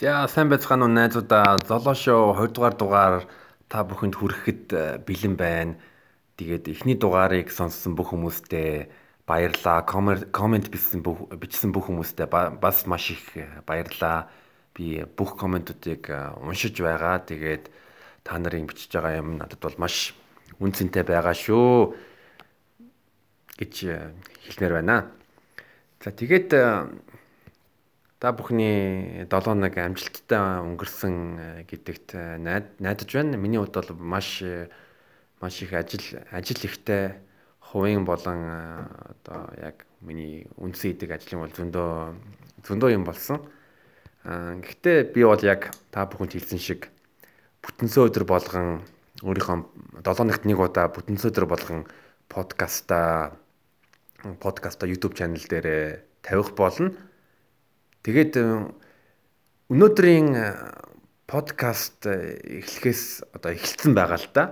За 0.00 0.24
сайн 0.32 0.48
байцгаана 0.48 0.88
уу 0.88 0.96
найзуудаа. 0.96 1.60
Золоо 1.68 1.92
шоу 1.92 2.32
20 2.32 2.56
дугаар 2.56 2.72
дугаар 2.72 3.14
та 3.68 3.84
бүхэнд 3.84 4.16
хүрэхэд 4.16 4.64
э, 4.72 4.96
бэлэн 5.04 5.36
байна. 5.36 5.76
Тэгээд 6.40 6.72
эхний 6.72 6.96
дугаарыг 6.96 7.52
сонссон 7.52 8.00
бүх 8.00 8.16
хүмүүстээ 8.16 8.88
баярлалаа. 9.28 9.84
Коммент 9.84 10.72
бичсэн 10.72 11.04
бүх 11.04 11.28
бичсэн 11.36 11.76
бүх 11.76 11.92
хүмүүстээ 11.92 12.32
бас 12.32 12.88
маш 12.88 13.12
их 13.12 13.20
э, 13.36 13.60
баярлалаа. 13.68 14.32
Би 14.72 15.04
бүх 15.04 15.36
комментуудыг 15.36 16.08
э, 16.08 16.32
уншиж 16.48 16.80
байгаа. 16.80 17.20
Тэгээд 17.20 17.68
та 18.24 18.40
нарын 18.40 18.72
бичиж 18.72 18.88
байгаа 18.96 19.20
юм 19.20 19.36
надад 19.36 19.60
бол 19.60 19.76
маш 19.76 20.16
үнцэнтэй 20.64 21.04
байгаа 21.04 21.36
шүү 21.36 21.92
гэж 23.60 23.74
хэлмээр 24.48 24.80
байна. 24.80 25.12
За 26.00 26.08
тэгээд 26.08 26.56
Та 28.20 28.34
бүхний 28.36 29.24
7 29.32 29.56
нэг 29.56 29.80
амжилттай 29.80 30.60
өнгөрсөн 30.60 31.14
э, 31.40 31.44
гэдэгт 31.64 32.12
э, 32.20 32.36
найдаж 32.36 33.08
байна. 33.08 33.40
Миний 33.40 33.56
хувьд 33.56 33.72
бол 33.72 33.96
маш 33.96 34.44
э, 34.44 34.68
маш 35.40 35.56
их 35.64 35.72
ажил 35.72 36.04
ажил 36.28 36.60
ихтэй 36.60 37.16
хувийн 37.64 38.04
болон 38.04 38.44
одоо 39.08 39.48
яг 39.56 39.88
миний 40.04 40.44
үндсэн 40.60 40.92
идэг 40.92 41.16
ажлын 41.16 41.48
бол 41.48 41.56
зөндөө 41.56 41.88
зөндөө 42.68 42.92
юм 42.92 43.08
болсон. 43.08 43.40
Гэхдээ 44.28 45.16
би 45.16 45.24
бол 45.24 45.40
яг 45.40 45.72
та 45.88 46.04
бүхэнд 46.04 46.36
хэлсэн 46.36 46.60
шиг 46.60 46.92
бүтэнсөө 47.64 48.12
өдр 48.12 48.28
болгон 48.28 48.84
өөрийнхөө 49.24 50.04
7 50.04 50.28
нагт 50.28 50.44
нэг 50.44 50.60
удаа 50.60 50.92
бүтэнсөө 50.92 51.32
өдр 51.32 51.48
болгон 51.48 51.88
подкаста 52.28 53.32
подкаста 54.44 54.84
YouTube 54.84 55.16
channel 55.16 55.40
дээр 55.40 56.04
тавих 56.20 56.52
болно 56.52 56.92
Тэгээд 58.00 58.32
э, 58.40 58.64
өнөөдрийн 59.68 60.28
э, 60.32 60.44
подкаст 61.28 62.08
э, 62.08 62.64
эхлэхээс 62.64 63.28
одоо 63.36 63.52
эхэлсэн 63.52 63.92
байгаа 63.92 64.16
л 64.16 64.28
да. 64.32 64.44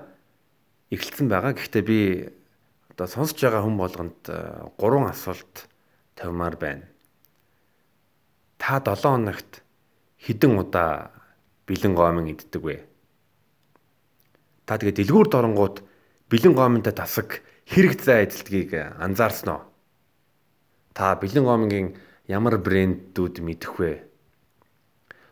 Эхэлсэн 0.93 1.33
байгаа. 1.33 1.57
Гэхдээ 1.57 1.85
би 1.89 2.29
одоо 2.93 3.09
сонсож 3.09 3.41
байгаа 3.41 3.65
хүн 3.65 3.81
болгонд 3.81 4.21
гурван 4.77 5.09
асуулт 5.09 5.65
тавьмаар 6.13 6.61
байна. 6.61 6.85
Та 8.61 8.85
7 8.85 9.01
хоногт 9.01 9.65
хэдэн 10.21 10.53
удаа 10.53 11.09
бэлэн 11.65 11.97
гомын 11.97 12.29
иддэг 12.29 12.61
вэ? 12.61 12.85
Та 14.69 14.77
тэгээ 14.77 15.09
дэлгүүр 15.09 15.29
дорнгууд 15.33 15.81
бэлэн 16.29 16.53
гомонтой 16.53 16.93
тасаг 16.93 17.41
хэрэг 17.65 17.97
зай 17.97 18.29
эзэлтгийг 18.29 18.77
анзаарсан 19.01 19.57
уу? 19.57 19.65
Та 20.93 21.17
бэлэн 21.17 21.49
гомынгийн 21.49 21.89
ямар 22.29 22.61
брэндүүд 22.61 23.41
мэдэх 23.41 23.73
вэ? 23.81 24.05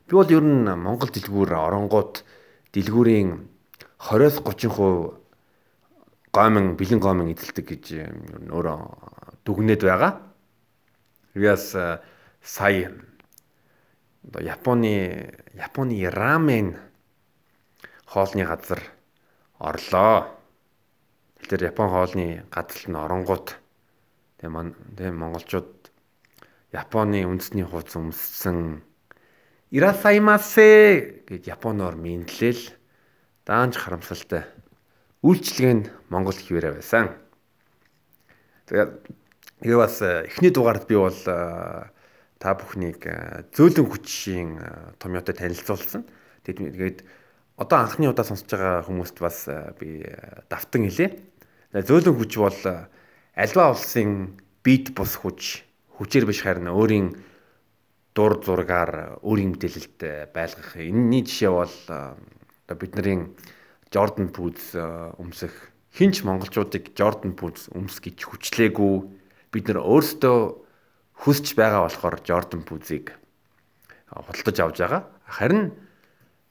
Би 0.09 0.13
бол 0.17 0.33
ер 0.33 0.41
нь 0.43 0.65
Монгол 0.65 1.13
дэлгүүр 1.13 1.53
оронгууд 1.53 2.25
дэлгүүрийн 2.73 3.53
20-30% 4.01 5.21
гомон 6.33 6.77
бэлэн 6.77 7.01
гомон 7.01 7.33
эзэлдэг 7.37 7.67
гэж 7.69 7.85
өөрөө 8.49 8.81
дүгнээд 9.45 9.83
байгаа. 9.85 10.25
Яас 11.37 11.77
сая 12.41 12.93
одоо 14.25 14.43
Японы 14.43 15.37
Японы 15.53 16.09
рамен 16.09 16.77
хоолны 18.07 18.45
газар 18.45 18.81
орлоо. 19.59 20.33
Тэгэхээр 21.41 21.73
Япон 21.73 21.89
хоолны 21.93 22.45
газар 22.51 22.85
нь 22.89 22.97
оронгууд 22.97 23.57
тэгээ 24.41 25.13
монголчууд 25.13 25.93
Японы 26.75 27.23
үндэсний 27.27 27.63
хуудас 27.63 27.95
өмссөн 27.95 28.83
Ирасаймасе 29.71 31.27
гэж 31.27 31.51
японоор 31.51 31.99
мэдлэл 31.99 32.71
даанч 33.43 33.75
харамсалтай 33.75 34.47
үйлчлэг 35.27 35.71
нь 35.75 35.91
монгол 36.07 36.39
хിവэрэ 36.39 36.79
байсан. 36.79 37.11
Тэгээд 38.71 39.11
энэ 39.67 39.77
бас 39.79 39.99
э, 40.03 40.31
эхний 40.31 40.55
дугаард 40.55 40.87
би 40.87 40.95
бол 40.95 41.11
э, 41.15 41.91
та 42.39 42.55
бүхнийг 42.55 43.03
э, 43.11 43.43
зөөлөн 43.51 43.91
хүчийн 43.91 44.51
томьёотой 45.03 45.35
танилцуулсан. 45.35 46.07
Тэгээд 46.47 47.03
одоо 47.59 47.79
анхны 47.83 48.07
удаа 48.07 48.23
сонсож 48.23 48.47
байгаа 48.47 48.87
хүмүүст 48.87 49.19
бас 49.19 49.51
би 49.83 50.07
давтан 50.47 50.87
хэлье. 50.87 51.19
Зөөлөн 51.75 52.15
хүч 52.15 52.33
бол 52.39 52.61
альва 53.35 53.75
улсын 53.75 54.39
бит 54.63 54.95
бус 54.95 55.19
хүч 55.19 55.66
хүчээр 55.97 56.25
биш 56.29 56.45
харин 56.45 56.69
өөрийн 56.69 57.17
дур 58.17 58.41
зургаар 58.41 59.21
өөрийн 59.21 59.57
мэдээлэлд 59.57 60.33
байлгах. 60.33 60.77
Энэний 60.77 61.25
жишээ 61.25 61.53
бол 61.53 61.77
одоо 61.89 62.77
бидний 62.77 63.33
Jordan 63.93 64.33
Pools 64.33 64.77
өмсөх 65.21 65.53
хинч 65.97 66.25
монголчуудыг 66.25 66.93
Jordan 66.93 67.33
Pools 67.33 67.69
өмс 67.73 68.01
гэж 68.01 68.29
хүчлээгүй. 68.29 68.95
Бид 69.53 69.65
нэр 69.69 69.81
өөрсдөө 69.81 70.39
хүсч 71.25 71.57
байгаа 71.57 71.89
болохоор 71.89 72.21
Jordan 72.21 72.63
Pools-ыг 72.65 73.17
худалдаж 74.13 74.59
авч 74.61 74.79
байгаа. 74.85 75.03
Харин 75.25 75.73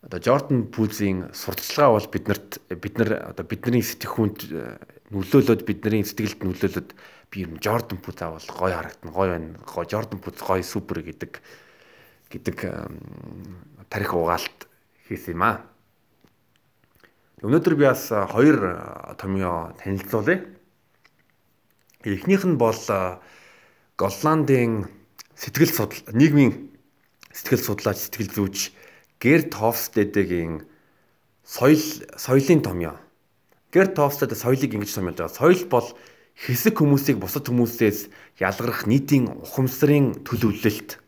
одоо 0.01 0.19
Jordan 0.21 0.69
Pools-ийн 0.73 1.29
сурталчилгаа 1.33 1.93
бол 1.93 2.09
биднэрт 2.09 2.51
бид 2.81 2.95
нар 2.97 3.11
одоо 3.33 3.45
бидний 3.45 3.81
сэтгэхүйнд 3.85 4.39
нөлөөлөд 5.13 5.61
бидний 5.65 6.01
сэтгэлд 6.01 6.41
нөлөөлөд 6.41 6.89
би 7.31 7.41
юм 7.41 7.57
Jordan 7.59 7.99
Poots 8.01 8.21
авал 8.21 8.45
гоё 8.47 8.75
харагдана 8.75 9.11
гоё 9.11 9.29
байна 9.31 9.57
Jordan 9.91 10.19
Poots 10.21 10.41
гоё 10.41 10.63
супер 10.63 11.01
гэдэг 11.01 11.41
гэдэг 12.29 12.57
тарих 13.89 14.13
угаалт 14.13 14.67
хийсэн 15.07 15.33
юм 15.33 15.43
аа. 15.43 15.61
Өнөөдөр 17.41 17.75
би 17.75 17.85
бас 17.85 18.09
хоёр 18.09 19.15
томьёо 19.19 19.75
танилцуулъя. 19.77 20.45
Эхнийх 22.03 22.45
нь 22.45 22.57
бол 22.57 22.77
Голландын 23.97 24.89
сэтгэл 25.35 25.71
судал 25.73 26.01
нийгмийн 26.13 26.71
сэтгэл 27.31 27.63
судлаач 27.63 27.97
сэтгэл 27.97 28.31
зүйч 28.31 28.71
Герт 29.19 29.53
Хофстедэгийн 29.53 30.65
соёл 31.43 31.81
соёлын 32.17 32.61
томьёо. 32.63 32.97
Герт 33.71 33.97
Хофстед 33.97 34.31
соёлыг 34.37 34.71
ингэж 34.73 34.91
томьёолж 34.93 35.17
байгаа. 35.19 35.35
Соёл 35.35 35.65
бол 35.67 35.87
хэсэг 36.35 36.75
хүмүүсийг 36.75 37.17
бусад 37.17 37.47
хүмүүсээс 37.47 38.11
ялгарах 38.43 38.83
нийтийн 38.85 39.31
ухамсарын 39.39 40.27
төлөвлөлт 40.27 40.99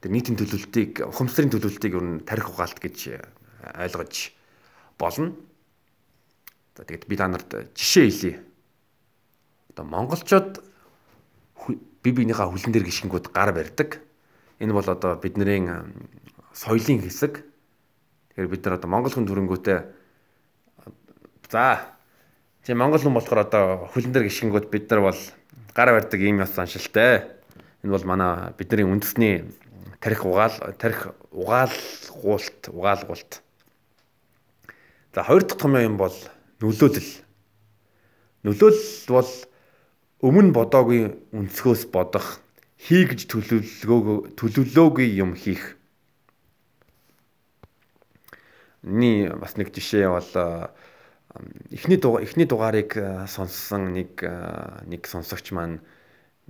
тэр 0.00 0.10
нийтийн 0.10 0.40
төлөвлөлтийг 0.40 1.04
ухамсарын 1.04 1.52
төлөвлөлтийг 1.52 1.92
ер 1.92 2.04
нь 2.04 2.24
тарих 2.24 2.48
угаалт 2.48 2.80
гэж 2.80 3.20
ойлгож 3.76 4.32
болно. 4.96 5.36
За 6.78 6.86
тэгэд 6.86 7.04
би 7.10 7.16
та 7.18 7.28
нарт 7.28 7.74
жишээ 7.74 8.06
хэлье. 8.08 8.34
Одоо 9.74 9.84
монголчууд 9.84 10.62
бие 12.02 12.14
биенийхээ 12.14 12.46
хүлэн 12.46 12.72
дээр 12.72 12.86
гიშгэнгүүд 12.86 13.34
гар 13.34 13.52
барьдаг. 13.52 13.98
Энэ 14.62 14.72
бол 14.72 14.86
одоо 14.86 15.18
бидний 15.18 15.66
соёлын 16.54 17.02
хэсэг. 17.02 17.42
Тэгэхээр 18.32 18.48
бид 18.48 18.62
нар 18.64 18.78
одоо 18.78 18.88
монгол 18.88 19.12
хүн 19.12 19.26
төрөнгөтэй 19.26 19.78
за 21.50 21.97
Чи 22.68 22.74
Монгол 22.76 23.00
хүн 23.00 23.16
болохоор 23.16 23.48
одоо 23.48 23.88
хөлн 23.96 24.12
дээр 24.12 24.28
гიშгэнгүүд 24.28 24.68
бид 24.68 24.92
нар 24.92 25.00
бол 25.08 25.20
гар 25.72 25.88
барьдаг 25.88 26.20
ийм 26.20 26.44
яс 26.44 26.52
аншилтай. 26.52 27.24
Энэ 27.80 27.96
бол 27.96 28.04
манай 28.04 28.52
бидний 28.60 28.84
үндэсний 28.84 29.48
тарих 30.04 30.28
угаал 30.28 30.52
тарих 30.76 31.16
угаалгуулт 31.32 32.68
угаалгуулт. 32.68 33.40
За 35.16 35.24
хоёр 35.24 35.48
дахь 35.48 35.56
том 35.56 35.80
юм 35.80 35.96
бол 35.96 36.12
нөлөөлөл. 36.60 37.08
Нөлөөлөл 38.44 39.16
бол 39.16 39.32
өмнө 40.20 40.52
бодоогүй 40.52 41.00
өнцгөөс 41.32 41.88
бодох, 41.88 42.36
хий 42.76 43.08
гэж 43.08 43.32
төлөвлөгөө 43.32 44.36
төлөвлөөгүй 44.36 45.08
юм 45.16 45.32
хийх. 45.40 45.72
Ни 48.84 49.24
бас 49.40 49.56
нэг 49.56 49.72
жишээ 49.72 50.12
бол 50.12 50.28
эхний 51.70 51.96
дугаар 51.96 52.24
эхний 52.24 52.46
дугаарыг 52.46 52.90
сонссон 53.28 53.92
нэг 53.92 54.22
нэг 54.86 55.06
сонсогч 55.06 55.52
маань 55.52 55.80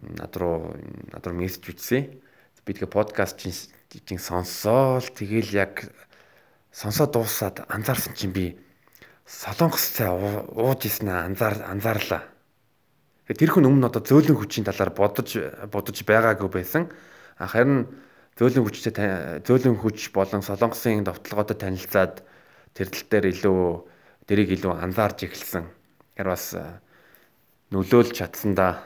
над 0.00 0.36
руу 0.36 0.76
над 1.12 1.26
руу 1.26 1.36
мессеж 1.36 1.66
бичсэн. 1.66 2.20
Би 2.64 2.72
тэгээ 2.76 2.92
подкаст 2.92 3.40
чинь 3.40 4.20
сонсоол 4.20 5.04
тэгэл 5.04 5.50
яг 5.56 5.88
сонсоод 6.72 7.12
дуусаад 7.16 7.64
анзаарсан 7.68 8.14
чинь 8.14 8.32
би 8.32 8.60
солонгос 9.24 9.96
цай 9.96 10.08
ууж 10.08 10.84
исэн 10.84 11.08
анзаар 11.08 11.64
анзаарлаа. 11.64 12.22
Тэр 13.28 13.52
хүн 13.52 13.68
өмнө 13.68 13.92
одоо 13.92 14.00
зөөлөн 14.00 14.40
хүчийн 14.40 14.64
талаар 14.64 14.92
бодож 14.92 15.36
бодож 15.68 15.96
байгаагүй 16.00 16.48
байсан. 16.48 16.88
Харин 17.36 17.88
зөөлөн 18.40 18.64
хүчтэй 18.64 19.44
зөөлөн 19.44 19.76
хүч 19.82 20.14
болон 20.16 20.40
солонгосын 20.40 21.04
довтлогоотой 21.04 21.56
танилцаад 21.60 22.24
тэр 22.72 22.88
тал 22.88 23.04
дээр 23.10 23.26
илүү 23.36 23.60
дэрийг 24.28 24.60
илүү 24.60 24.76
анзаарч 24.76 25.24
эхэлсэн. 25.24 25.64
Тэгэхээр 25.64 26.28
бас 26.28 26.44
нөлөөлж 27.72 28.12
чадсандаа 28.12 28.84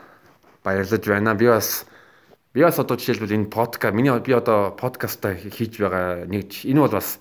баярлаж 0.63 1.03
байна. 1.03 1.35
Би 1.35 1.51
бас 1.51 1.85
би 2.55 2.63
бас 2.63 2.79
одоо 2.79 2.97
жишээлбэл 2.97 3.35
энэ 3.35 3.51
подкаст 3.51 3.95
миний 3.95 4.15
би 4.23 4.33
одоо 4.33 4.71
подкастаа 4.71 5.35
хийж 5.35 5.83
байгаа 5.83 6.25
нэг 6.31 6.53
энэ 6.63 6.81
бол 6.81 6.95
бас 6.95 7.19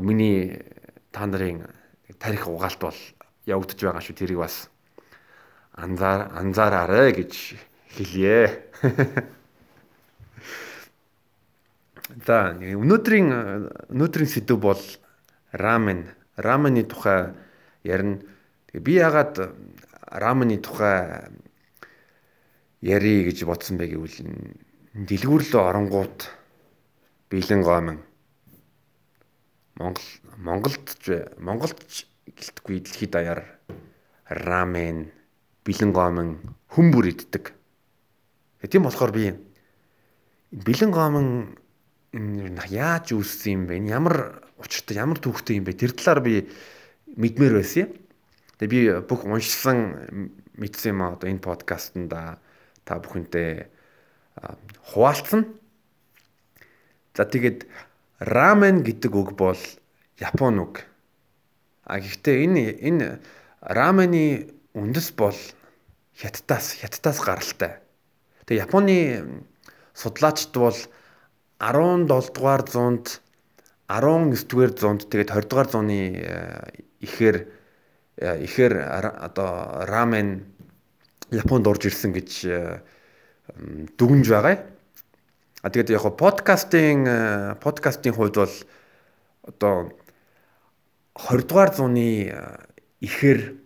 миний 0.00 0.64
та 1.12 1.26
нарын 1.26 1.68
тарих 2.18 2.48
угаалт 2.48 2.80
бол 2.80 2.98
явагдаж 3.46 3.80
байгаа 3.80 4.00
шүү 4.00 4.16
тэрийг 4.16 4.40
бас 4.40 4.70
анзаар 5.76 6.32
анзаараарэ 6.32 7.12
гэж 7.12 7.32
хэлье. 7.92 8.64
За 12.26 12.52
өнөөдрийн 12.54 13.28
өнөөдрийн 13.90 14.30
сэдв 14.30 14.60
бол 14.60 14.80
рамен. 15.52 16.12
Рамений 16.36 16.84
тухай 16.84 17.34
ярина. 17.82 18.20
Би 18.72 18.94
ягаад 18.94 19.54
рамений 20.10 20.58
тухай 20.58 21.30
ярий 22.80 23.24
гэж 23.24 23.44
бодсон 23.44 23.78
бэ 23.78 23.86
гэвэл 23.94 24.18
дэлгүүрлөө 24.94 25.62
оронгууд 25.62 26.18
бэлэн 27.30 27.62
гомон 27.62 27.98
Монгол 29.74 30.06
Монголд 30.38 30.86
Монголд 31.38 31.78
гэлтгүй 32.30 32.78
дэлхийд 32.80 33.10
даяар 33.10 33.42
рамен, 34.28 35.10
бэлэн 35.66 35.92
гомон 35.92 36.38
хүмүүр 36.70 37.10
иддэг. 37.10 37.52
Тийм 38.70 38.86
болохоор 38.86 39.12
би 39.12 39.34
бэлэн 40.52 40.90
гомон 40.94 41.58
яаж 42.70 43.12
үүссэн 43.12 43.52
юм 43.52 43.62
бэ? 43.66 43.82
Ямар 43.90 44.46
учиртай, 44.64 44.96
ямар 44.98 45.20
түүхтэй 45.20 45.60
юм 45.60 45.68
бэ? 45.68 45.76
Тэр 45.76 45.92
талаар 45.92 46.24
би 46.24 46.48
мэдмээр 47.14 47.60
байсан 47.60 47.86
юм. 47.86 47.90
Тэгээ 48.58 48.72
би 48.72 48.80
бүх 49.04 49.28
уншсан 49.28 50.32
мэдсэн 50.56 50.96
юм 50.96 51.00
аа 51.04 51.14
одоо 51.14 51.28
энэ 51.28 51.44
подкастт 51.44 51.94
та 52.08 52.92
бүхэнтэй 52.98 53.68
хуваалцсан. 54.90 55.46
За 57.14 57.24
тэгээд 57.24 57.66
рамен 58.18 58.82
гэдэг 58.82 59.12
үг 59.14 59.30
бол 59.38 59.60
Японы 60.18 60.62
үг. 60.62 60.86
А 61.84 61.98
гэхдээ 61.98 62.46
энэ 62.46 62.64
энэ 62.78 63.06
рамени 63.60 64.50
үндэс 64.74 65.14
бол 65.18 65.36
хятадаас 66.14 66.78
хятадаас 66.78 67.18
гаралтай. 67.22 67.82
Тэгээ 68.46 68.64
Японы 68.66 68.96
судлаачд 69.94 70.54
бол 70.54 70.78
17 71.58 72.06
дугаар 72.34 72.62
зуунд 72.66 73.23
19 73.88 74.48
дугаар 74.48 74.72
зуунд 74.72 75.08
тэгээд 75.12 75.30
20 75.30 75.48
дугаар 75.48 75.68
зууны 75.68 76.00
ихээр 77.04 77.36
ихээр 78.16 78.74
одоо 78.80 79.84
рамен 79.84 80.48
Японд 81.30 81.66
орж 81.66 81.92
ирсэн 81.92 82.12
гэж 82.16 82.30
дүгнж 83.98 84.26
байгаа. 84.28 84.64
А 85.60 85.68
тэгээд 85.68 85.92
яг 85.92 86.04
подкастын 86.16 87.60
подкастын 87.60 88.16
хувьд 88.16 88.36
бол 88.40 88.54
одоо 89.44 89.92
20 91.12 91.44
дугаар 91.44 91.70
зууны 91.76 92.32
ихээр 93.00 93.60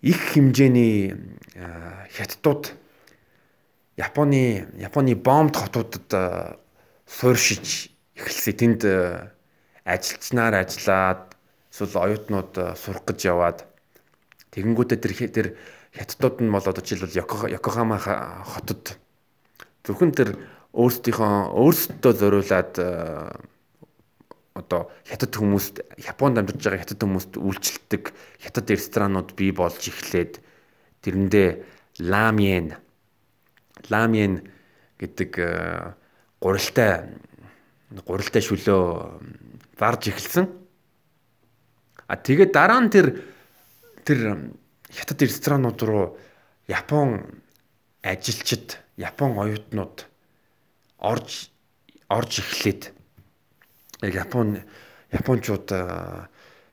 их 0.00 0.18
хэмжээний 0.32 1.12
хятадууд 2.16 2.72
Японы 3.96 4.72
Японы 4.80 5.14
бомбд 5.14 5.56
хотуудад 5.56 6.56
сууршиж 7.04 7.91
эхэлсэн. 8.22 8.54
Тэнд 8.54 8.82
ажилчнаар 9.82 10.62
ажиллаад 10.62 11.34
эсвэл 11.74 11.98
оюутнууд 11.98 12.52
сурах 12.78 13.02
гэж 13.02 13.20
яваад 13.26 13.58
тэгэнгүүтээ 14.54 14.98
тэр 15.02 15.12
тэр 15.34 15.48
хятадууд 15.90 16.36
нь 16.40 16.52
бол 16.54 16.62
одоо 16.62 16.82
жишээлбэл 16.84 17.18
Йокохама 17.58 17.98
хотод 17.98 18.96
зөвхөн 19.82 20.12
тэр 20.14 20.30
өөрсдийнхөө 20.72 21.52
өөрсдөө 21.52 22.12
зориулаад 22.16 22.72
одоо 24.54 24.92
хятад 25.08 25.32
хүмүүст 25.32 25.80
Японд 25.96 26.38
амьдарч 26.40 26.60
байгаа 26.60 26.84
хятад 26.84 27.00
хүмүүст 27.00 27.32
үйлчлдэг 27.40 28.12
хятад 28.40 28.66
ресторанууд 28.68 29.32
бий 29.36 29.52
болж 29.52 29.80
эхлээд 29.80 30.40
тэрэндээ 31.00 31.50
ламьен 32.04 32.76
ламьен 33.88 34.44
гэдэг 35.00 35.30
э, 35.40 35.48
гурилтай 36.40 37.16
гурилтай 38.00 38.40
шүлөө 38.40 38.80
зарж 39.76 40.02
эхэлсэн. 40.08 40.46
А 42.08 42.16
тэгээд 42.16 42.52
дараа 42.52 42.80
нь 42.80 42.92
тэр 42.92 43.20
тэр 44.06 44.52
хятад 44.88 45.20
ресторанууд 45.20 45.80
руу 45.82 46.16
Япон 46.68 47.42
ажилчид, 48.02 48.78
Япон 48.96 49.36
оюутнууд 49.36 50.06
орж 50.98 51.50
орж 52.08 52.32
эхлээд 52.40 52.92
яг 54.02 54.14
Япон 54.14 54.62
японочууд 55.10 55.68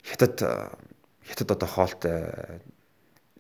хятад 0.04 0.36
хятад 1.26 1.50
одоо 1.52 1.68
хоолтой 1.68 2.62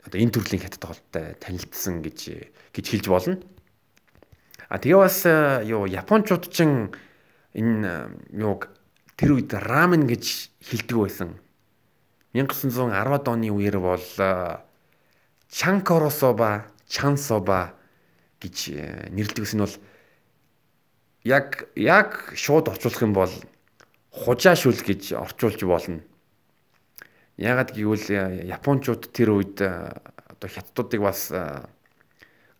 одоо 0.06 0.18
энэ 0.20 0.34
төрлийн 0.34 0.64
хятад 0.64 0.84
хоолтой 0.84 1.36
танилцсан 1.40 2.02
гэж 2.02 2.50
гэж 2.74 2.86
хэлж 2.90 3.08
болно. 3.08 3.38
А 4.70 4.78
тэгээ 4.78 4.98
бас 4.98 5.26
юу 5.66 5.86
японочууд 5.90 6.50
ч 6.54 6.66
энэ 7.54 8.14
юуг 8.32 8.70
тэр 9.18 9.36
үед 9.36 9.54
рамен 9.54 10.08
гэж 10.08 10.54
хэлдэг 10.64 10.98
байсан. 10.98 11.30
1910-ад 12.34 13.26
оны 13.28 13.50
үеэр 13.50 13.82
бол 13.82 14.06
чанкорособа, 15.50 16.70
чансоба 16.86 17.74
гэж 18.40 18.58
нэрлэдэг 19.10 19.44
гэсэн 19.44 19.60
нь 19.60 19.66
бол 19.66 19.76
яг 21.26 21.68
яг 21.76 22.32
шууд 22.38 22.70
орчуулах 22.70 23.02
юм 23.02 23.14
бол 23.18 23.34
хужаашүл 24.14 24.78
гэж 24.78 25.18
орчуулж 25.18 25.60
болно. 25.66 26.02
Яагаад 27.36 27.74
гэвэл 27.74 28.46
японочууд 28.46 29.10
тэр 29.12 29.36
үед 29.36 29.58
одоо 29.60 30.48
хятадуудыг 30.50 31.02
бас 31.02 31.34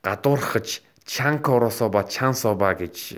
гадуурхаж 0.04 0.82
чанкорособа 1.06 2.04
чансоба 2.04 2.74
гэж 2.74 3.16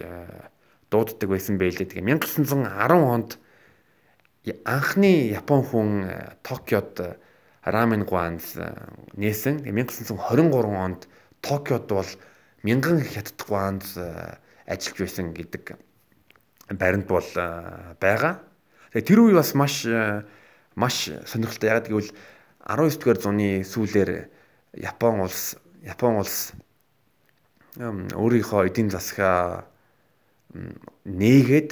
дууддаг 0.91 1.29
байсан 1.31 1.55
байлээ. 1.55 1.87
Тэгээ 1.87 2.03
1910 2.19 2.67
онд 2.99 3.39
анхны 4.67 5.31
япон 5.31 5.63
хүн 5.63 5.89
Токиод 6.43 7.17
рамен 7.63 8.03
гуанз 8.03 8.59
нээсэн. 9.15 9.63
1923 9.63 10.75
онд 10.75 11.07
Токиод 11.39 11.87
бол 11.87 12.11
мянган 12.63 12.99
хятад 12.99 13.39
гуанз 13.47 13.95
ажиллаж 14.67 14.99
байсан 14.99 15.31
гэдэг 15.31 15.79
баримт 16.75 17.07
бол 17.07 17.29
байгаа. 17.95 18.43
Тэгээ 18.91 19.07
тэр 19.07 19.19
үе 19.23 19.35
бас 19.39 19.55
маш 19.55 19.87
маш 20.75 21.07
сонирхолтой. 21.25 21.69
Яг 21.71 21.87
гэвэл 21.87 22.11
19 22.67 22.99
дугаар 22.99 23.19
зууны 23.19 23.63
сүүлээр 23.63 24.27
Япон 24.75 25.23
улс 25.23 25.55
Япон 25.81 26.19
улс 26.19 26.51
өөрийнхөө 27.79 28.67
эдийн 28.67 28.91
засгаа 28.91 29.70
нээгээд 31.05 31.69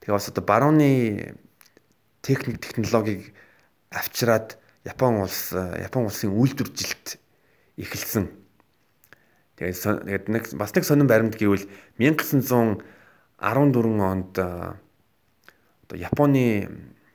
тэгээ 0.00 0.14
бас 0.14 0.28
одоо 0.28 0.44
барууны 0.44 1.36
техник 2.22 2.60
технологиг 2.60 3.32
авчираад 3.90 4.58
Япон 4.84 5.24
улс 5.24 5.52
Япон 5.52 6.08
улсын 6.08 6.32
үйлдвэржилт 6.32 7.20
эхэлсэн. 7.76 8.30
Тэгээд 9.56 10.28
нэг 10.28 10.44
бас 10.56 10.72
нэг 10.72 10.84
сонирн 10.84 11.08
баримт 11.08 11.36
гэвэл 11.36 11.68
1900 12.00 12.80
14 13.40 14.00
онд 14.00 14.36
одоо 14.36 15.96
Японы 15.96 16.68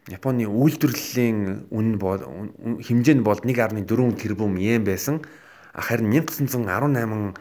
Японы 0.10 0.45
үйлдвэрлэлийн 0.45 1.69
үн 1.74 1.98
бол 1.98 2.22
хэмжээ 2.22 3.15
нь 3.17 3.25
бол 3.25 3.41
1.4 3.41 3.86
тэрбум 4.22 4.57
йен 4.62 4.86
байсан. 4.86 5.25
Харин 5.74 6.13
1918 6.13 7.34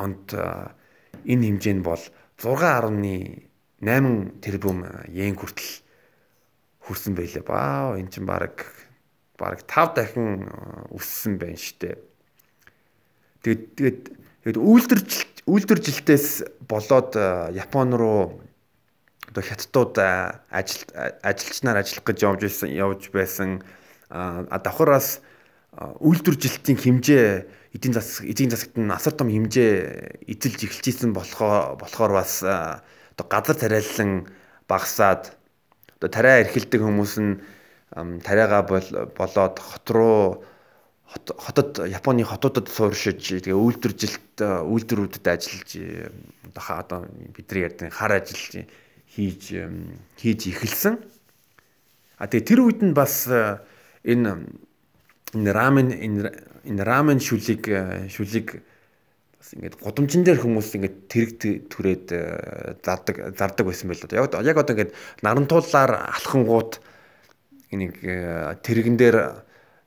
онд 0.00 0.24
энэ 0.32 1.44
хэмжээ 1.48 1.74
нь 1.76 1.84
бол 1.84 2.00
6.8 2.38 4.40
тэрбум 4.40 4.84
йен 5.08 5.36
хүртэл 5.36 5.82
хүрсэн 6.84 7.14
байлээ. 7.16 7.44
Баа 7.44 7.96
эн 7.96 8.10
чинь 8.10 8.26
баг 8.26 8.66
баг 9.38 9.64
5 9.66 9.96
дахин 9.96 10.48
өссөн 10.90 11.38
байна 11.38 11.58
штэ. 11.58 11.98
Тэгээд 13.42 13.62
тэгээд 13.76 14.00
тэгээд 14.44 14.58
үйлдвэржилт 14.58 15.34
үйлдвэржилтээс 15.44 16.28
болоод 16.68 17.16
э, 17.16 17.52
Япон 17.58 17.92
руу 17.92 18.40
одоо 19.28 19.42
хятадууд 19.42 19.98
э, 19.98 20.40
ажил 20.48 20.84
ажилчнаар 21.22 21.82
ажиллах 21.82 22.04
гэж 22.04 22.18
явж 22.24 22.40
байсан 22.40 22.70
явж 22.70 23.10
байсан 23.10 23.50
а 24.14 24.62
давхараас 24.62 25.18
үйлдвэржилтийн 25.74 26.78
хэмжээ 26.78 27.28
эдийн 27.74 27.94
засаг 27.94 28.30
эдийн 28.30 28.50
засагт 28.50 28.78
нь 28.78 28.90
асар 28.90 29.12
том 29.18 29.28
хэмжээ 29.28 30.30
эзэлж 30.30 30.60
эхэлж 30.64 30.86
исэн 30.88 31.10
болохоор 31.10 32.12
бас 32.14 32.42
одоо 32.46 33.26
газар 33.26 33.56
тариалан 33.58 34.30
багасаад 34.70 35.34
одоо 35.98 36.08
тариа 36.08 36.46
эрхэлдэг 36.46 36.80
хүмүүс 36.80 37.14
нь 37.18 37.42
тариагаа 38.22 38.62
болоод 39.18 39.58
хот 39.58 39.86
руу 39.90 40.44
хотод 41.14 41.78
Японы 41.86 42.24
хотуудад 42.24 42.68
сууршиж 42.68 43.42
тэгээ 43.42 43.54
үйлдвэржилт 43.54 44.38
үйлдвэрүүдэд 44.40 45.26
ажиллаж 45.26 45.70
одоо 46.54 47.06
бидний 47.34 47.62
ярьдаг 47.66 47.92
хар 47.94 48.18
ажил 48.18 48.66
хийж 49.14 49.54
хийж 50.18 50.40
эхэлсэн. 50.50 50.98
А 52.18 52.26
тэгээ 52.26 52.48
тэр 52.50 52.60
үед 52.66 52.80
нь 52.82 52.96
бас 52.96 53.30
энэ 53.30 54.42
энэ 55.34 55.50
рамен 55.54 55.94
энэ 55.94 56.53
рамен 56.64 57.20
шүлийг 57.20 57.68
шүлийг 58.08 58.62
бас 59.38 59.50
ингээд 59.52 59.76
гудамжин 59.80 60.24
дээр 60.24 60.40
хүмүүс 60.40 60.68
ингээд 60.76 60.96
тэрэг 61.12 61.30
түрээд 61.68 62.06
зардаг 62.80 63.16
зардаг 63.36 63.64
байсан 63.68 63.92
байл 63.92 64.00
л 64.00 64.08
да. 64.08 64.40
Яг 64.40 64.56
одоо 64.56 64.72
ингээд 64.72 64.96
нарантуулаар 65.20 65.92
алхангууд 66.16 66.80
энийг 67.72 68.00
тэрэгэн 68.64 68.96
дээр 68.96 69.16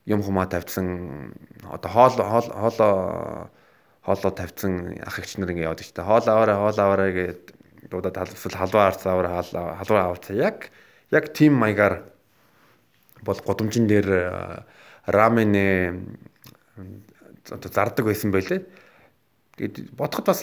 юм 0.05 0.21
хумаа 0.21 0.45
тавьсан 0.45 1.33
одоо 1.65 1.91
хоол 1.91 2.15
хоол 2.15 2.47
хоолоо 2.53 2.93
хоолоо 4.05 4.31
тавьсан 4.31 5.01
ах 5.03 5.19
эгч 5.19 5.37
нар 5.37 5.51
ингэ 5.51 5.67
яваад 5.67 5.83
та 5.83 6.03
хоол 6.05 6.23
аваараа 6.23 6.57
хоол 6.63 6.79
аваараа 6.79 7.11
гэдэг 7.11 7.57
дуудаад 7.91 8.15
халвсал 8.15 8.55
халваа 8.55 8.87
арцаа 8.87 9.11
аваараа 9.13 9.43
халваа 9.83 10.03
аваараа 10.07 10.35
яг 10.37 10.71
яг 11.11 11.33
тим 11.33 11.59
маягаар 11.59 12.07
бол 13.23 13.39
гудамжин 13.43 13.87
дээр 13.87 14.63
рамен 15.07 15.51
одоо 17.49 17.69
зардаг 17.71 18.05
байсан 18.05 18.31
байлээ. 18.31 18.65
Тэгээд 19.57 19.91
бодоход 19.97 20.25
бас 20.25 20.41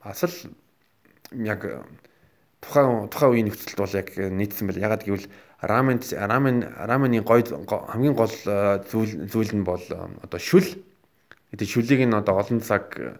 асал 0.00 0.34
яг 1.32 1.60
тухайн 2.60 3.08
тухайн 3.08 3.30
үеийн 3.32 3.46
нөхцөлд 3.50 3.78
бол 3.78 3.94
яг 3.94 4.08
нийцсэн 4.16 4.66
байл. 4.66 4.80
Ягаад 4.80 5.04
гэвэл 5.04 5.28
рамен 5.60 6.00
рамен 6.12 6.56
рамений 6.76 7.20
гой 7.20 7.44
хамгийн 7.44 8.14
гол 8.14 8.32
э, 8.46 8.84
зүйл 8.90 9.28
зүйл 9.28 9.52
нь 9.54 9.64
бол 9.64 9.82
одоо 10.22 10.40
шүл. 10.40 10.66
Тэгээд 11.52 11.70
шүлийг 11.70 12.00
нь 12.06 12.16
одоо 12.16 12.40
олон 12.40 12.60
цаг 12.60 12.96
э, 12.98 13.16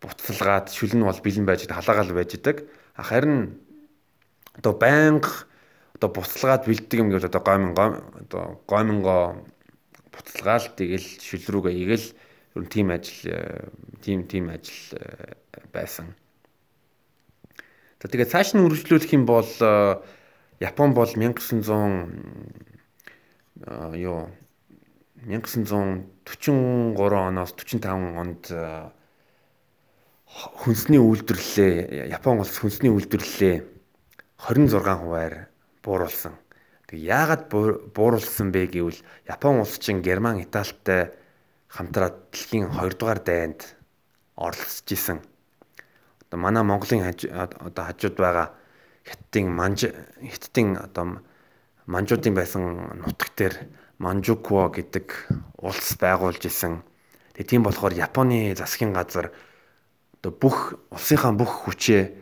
буцалгаад 0.00 0.70
шүл 0.70 0.94
нь 0.94 1.04
бол 1.04 1.20
бэлэн 1.20 1.46
байж 1.46 1.66
халаагаал 1.66 2.12
байж 2.12 2.34
идэг. 2.36 2.68
Харин 2.94 3.58
одоо 4.58 4.74
байнга 4.74 5.48
одоо 5.94 6.08
буцалгаад 6.10 6.66
бэлддэг 6.66 6.98
юм 6.98 7.10
гэвэл 7.10 7.30
одоо 7.30 7.42
гомин 7.42 7.72
одоо 7.74 8.62
гоминго 8.66 9.42
буцалгаал 10.18 10.66
тэгэл 10.74 11.08
шүл 11.22 11.46
рүүгээ 11.46 11.74
игээл 11.86 12.06
ер 12.58 12.62
нь 12.66 12.68
тим 12.68 12.90
ажил 12.90 13.22
тим 14.02 14.26
тим 14.26 14.50
ажил 14.50 14.98
байсан. 15.70 16.18
За 18.02 18.10
тэгээд 18.10 18.30
цааш 18.34 18.54
нь 18.58 18.62
үргэлжлүүлэх 18.66 19.14
юм 19.14 19.24
бол 19.26 19.46
Япон 20.58 20.90
бол 20.94 21.06
1900 21.06 22.10
юу 23.94 24.30
1943 25.26 26.10
оноос 27.14 27.54
45 27.54 28.18
онд 28.18 28.44
хүнсний 30.28 31.00
үйлдвэрлэлээ 31.02 32.10
Япон 32.12 32.38
улс 32.42 32.58
хүнсний 32.58 32.92
үйлдвэрлэлээ 32.92 33.56
26 34.38 34.78
хувиар 34.78 35.48
бууруулсан. 35.82 36.38
Тэг 36.88 37.04
яагаад 37.04 37.52
бууруулсан 37.92 38.48
бэ 38.48 38.72
гэвэл 38.72 39.04
Япон 39.28 39.60
улс 39.60 39.76
чинь 39.76 40.00
Герман 40.00 40.40
Италитай 40.40 41.12
хамтраад 41.68 42.32
дэлхийн 42.32 42.72
2 42.72 42.96
дугаар 42.96 43.20
дайнд 43.20 43.76
оролцож 44.32 44.88
исэн. 44.88 45.20
Одоо 46.24 46.38
манай 46.40 46.64
Монголын 46.64 47.04
одоо 47.04 47.84
хажууд 47.84 48.16
байгаа 48.16 48.56
хятадын 49.04 49.52
манж 49.52 49.84
хятадын 50.32 50.80
одоо 50.80 51.20
манжуудын 51.84 52.34
байсан 52.34 53.04
нутаг 53.04 53.36
дээр 53.36 53.54
Манжукуо 53.98 54.70
гэдэг 54.70 55.28
улс 55.58 55.98
байгуулж 55.98 56.46
исэн. 56.46 56.86
Тэгээ 57.34 57.50
тийм 57.50 57.62
болохоор 57.68 57.92
Японы 57.92 58.54
засгийн 58.54 58.94
газар 58.94 59.34
одоо 60.16 60.32
бүх 60.32 60.78
улсынхаа 60.88 61.34
бүх 61.34 61.66
хүчээ 61.66 62.14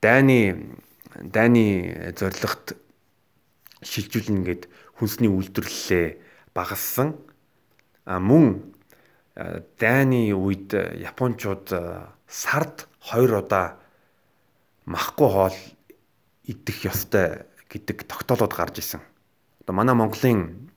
дайны 0.00 0.74
дайны 1.20 2.14
зорилгот 2.16 2.81
шилжүүлнэ 3.82 4.42
гэд 4.46 4.62
хүнсний 4.98 5.30
үйлдвэрлэлээ 5.30 6.06
багассан. 6.54 7.18
А 8.06 8.18
мөн 8.18 8.74
дайны 9.78 10.32
үед 10.34 10.74
японочууд 10.74 11.70
сард 12.26 12.86
2 13.10 13.28
удаа 13.38 13.78
махгүй 14.86 15.28
хоол 15.28 15.58
идэх 16.46 16.86
ёстой 16.86 17.46
гэдэг 17.70 18.04
тогтоолууд 18.06 18.52
гарч 18.52 18.78
исэн. 18.78 19.00
Одоо 19.62 19.74
манай 19.74 19.94
Монголын 19.94 20.70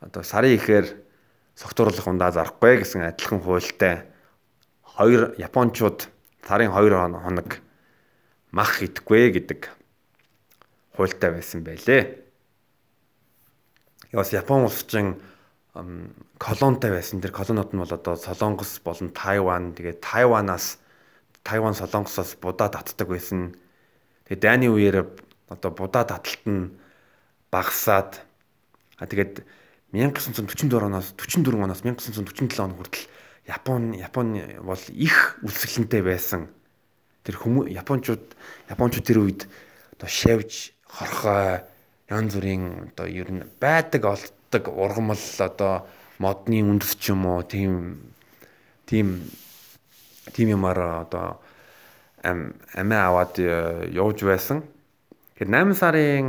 одоо 0.00 0.22
сарын 0.22 0.56
ихээр 0.56 0.86
согтууруулах 1.56 2.06
ундаа 2.06 2.30
зарахгүй 2.32 2.80
гэсэн 2.80 3.04
адилхан 3.04 3.40
хуультай 3.42 4.06
хоёр 4.84 5.34
японочууд 5.36 6.08
сарын 6.46 6.70
2 6.72 7.20
хоног 7.20 7.60
мах 8.52 8.82
идэхгүй 8.82 9.30
гэдэг 9.34 9.68
хуультай 10.96 11.30
байсан 11.34 11.64
байлээ. 11.64 12.29
Яс 14.12 14.32
Япон 14.32 14.66
улс 14.66 14.82
чинь 14.90 15.22
колонтой 16.38 16.90
байсан. 16.90 17.20
Тэр 17.22 17.30
колонууд 17.30 17.70
нь 17.70 17.78
бол 17.78 17.94
одоо 17.94 18.16
Солонгос 18.16 18.82
болон 18.82 19.14
Тайван. 19.14 19.74
Тэгээд 19.74 20.02
Тайванаас 20.02 20.78
Тайван 21.44 21.74
Солонгосоос 21.74 22.34
будаа 22.42 22.68
татдаг 22.74 23.06
байсан. 23.06 23.54
Тэгээ 24.26 24.42
дайны 24.42 24.66
үеэр 24.66 25.06
одоо 25.46 25.70
будаа 25.70 26.02
таталт 26.02 26.42
нь 26.42 26.74
багасаад 27.54 28.18
тэгээд 28.98 29.46
1944 29.94 30.86
оноос 30.86 31.14
44 31.14 31.54
оноос 31.54 31.82
1947 31.82 32.58
он 32.62 32.74
хүртэл 32.74 33.06
Япон 33.46 33.94
Япон 33.94 34.38
бол 34.62 34.82
их 34.90 35.38
үлсгэлэнтэй 35.42 36.02
байсан. 36.02 36.50
Тэр 37.22 37.38
хүмүүс 37.38 37.70
Япончууд 37.74 38.34
Япончууд 38.70 39.06
тэр 39.06 39.18
үед 39.22 39.46
одоо 39.94 40.10
шавж 40.10 40.74
хорхой 40.86 41.62
янз 42.10 42.34
бүрийн 42.34 42.90
одоо 42.90 43.06
ер 43.06 43.30
нь 43.30 43.46
байдаг 43.62 44.04
олддог 44.04 44.64
ургамал 44.68 45.22
одоо 45.38 45.86
модны 46.18 46.60
үндэс 46.66 46.98
ч 46.98 47.14
юм 47.14 47.26
уу 47.26 47.42
тийм 47.46 48.12
тийм 48.84 49.30
тийм 50.34 50.48
юмар 50.58 51.06
одоо 51.06 51.40
амиа 52.22 53.06
аваад 53.08 53.38
э, 53.38 53.88
явж 53.94 54.26
байсан. 54.26 54.66
Тэгэхээр 55.38 55.48
8 55.48 55.72
сарын 55.72 56.26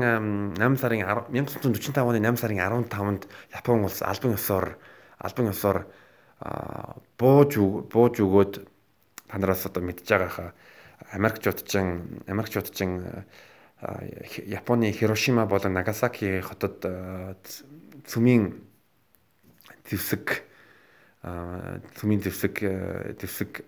8 0.55 0.77
сарын 0.79 1.03
1945 1.35 1.99
оны 1.99 2.23
8 2.23 2.39
сарын 2.39 2.61
15-нд 2.63 3.27
Япон 3.51 3.83
улс 3.83 3.99
албан 4.01 4.39
ёсоор 4.39 4.77
албан 5.19 5.51
ёсоор 5.51 5.77
бууж 7.19 7.51
бууж 7.91 8.15
өгөөд 8.23 8.53
танараас 9.27 9.65
одоо 9.67 9.83
мэдж 9.83 10.07
байгаа 10.07 10.31
хаа 10.31 10.49
Америкчууд 11.11 11.59
чин 11.67 12.23
Америкчууд 12.27 12.71
чин 12.71 13.03
Японы 13.81 14.91
Хирошима 14.91 15.45
болон 15.45 15.73
Нагасаки 15.73 16.41
хотод 16.41 16.85
цүмийн 18.05 18.61
зэвсэг 19.89 20.45
цүмийн 21.97 22.21
зэвсэг 22.21 22.61
зэвсэг 23.17 23.65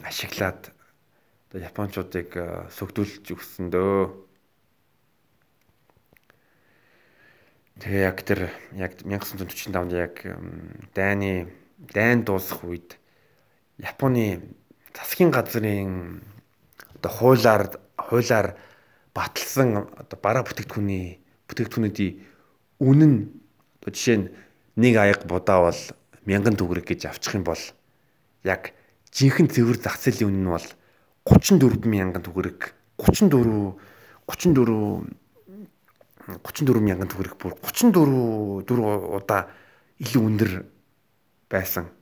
ашиглаад 0.00 0.72
одоо 1.50 1.60
японочдыг 1.60 2.32
сөгдүүлж 2.72 3.24
өгсөн 3.36 3.68
дөө. 3.68 4.16
Тэгээ 7.84 8.02
яг 8.08 8.18
тэр 8.24 8.40
яг 8.72 8.96
1945 9.04 9.76
онд 9.76 9.92
яг 9.92 10.24
дайны 10.96 11.52
дайн 11.76 12.24
дуусах 12.24 12.64
үед 12.64 12.96
Японы 13.76 14.56
засгийн 14.92 15.30
газрын 15.32 16.20
одоо 16.96 17.10
хуулиар 17.12 17.62
хуулиар 17.96 18.56
баталсан 19.20 19.68
одоо 20.00 20.16
бараа 20.16 20.48
бүтээгдэхүүний 20.48 21.20
бүтээгдэхүүнүүдийн 21.44 22.14
үнэн 22.80 23.14
одоо 23.84 23.92
жишээ 23.92 24.16
нь 24.16 24.32
нэг 24.80 24.94
аяг 24.96 25.28
будаа 25.28 25.68
бол 25.68 25.80
1000 26.24 26.56
төгрөг 26.56 26.88
гэж 26.88 27.12
авчих 27.12 27.36
юм 27.36 27.44
бол 27.44 27.60
яг 28.48 28.72
жинхэнэ 29.12 29.52
цэвэр 29.52 29.76
зах 29.76 30.00
зээлийн 30.00 30.32
үнэ 30.32 30.40
нь 30.40 30.52
бол 30.56 30.66
34 31.28 31.84
мянган 31.84 32.24
төгрөг 32.24 32.72
34 32.96 33.76
34 34.24 35.04
34 36.40 36.80
мянган 36.80 37.08
төгрөг 37.12 37.36
бүр 37.36 37.52
34 37.60 38.64
4 38.64 39.20
удаа 39.20 39.52
илүү 40.00 40.22
өндөр 40.24 40.52
байсан. 41.52 41.92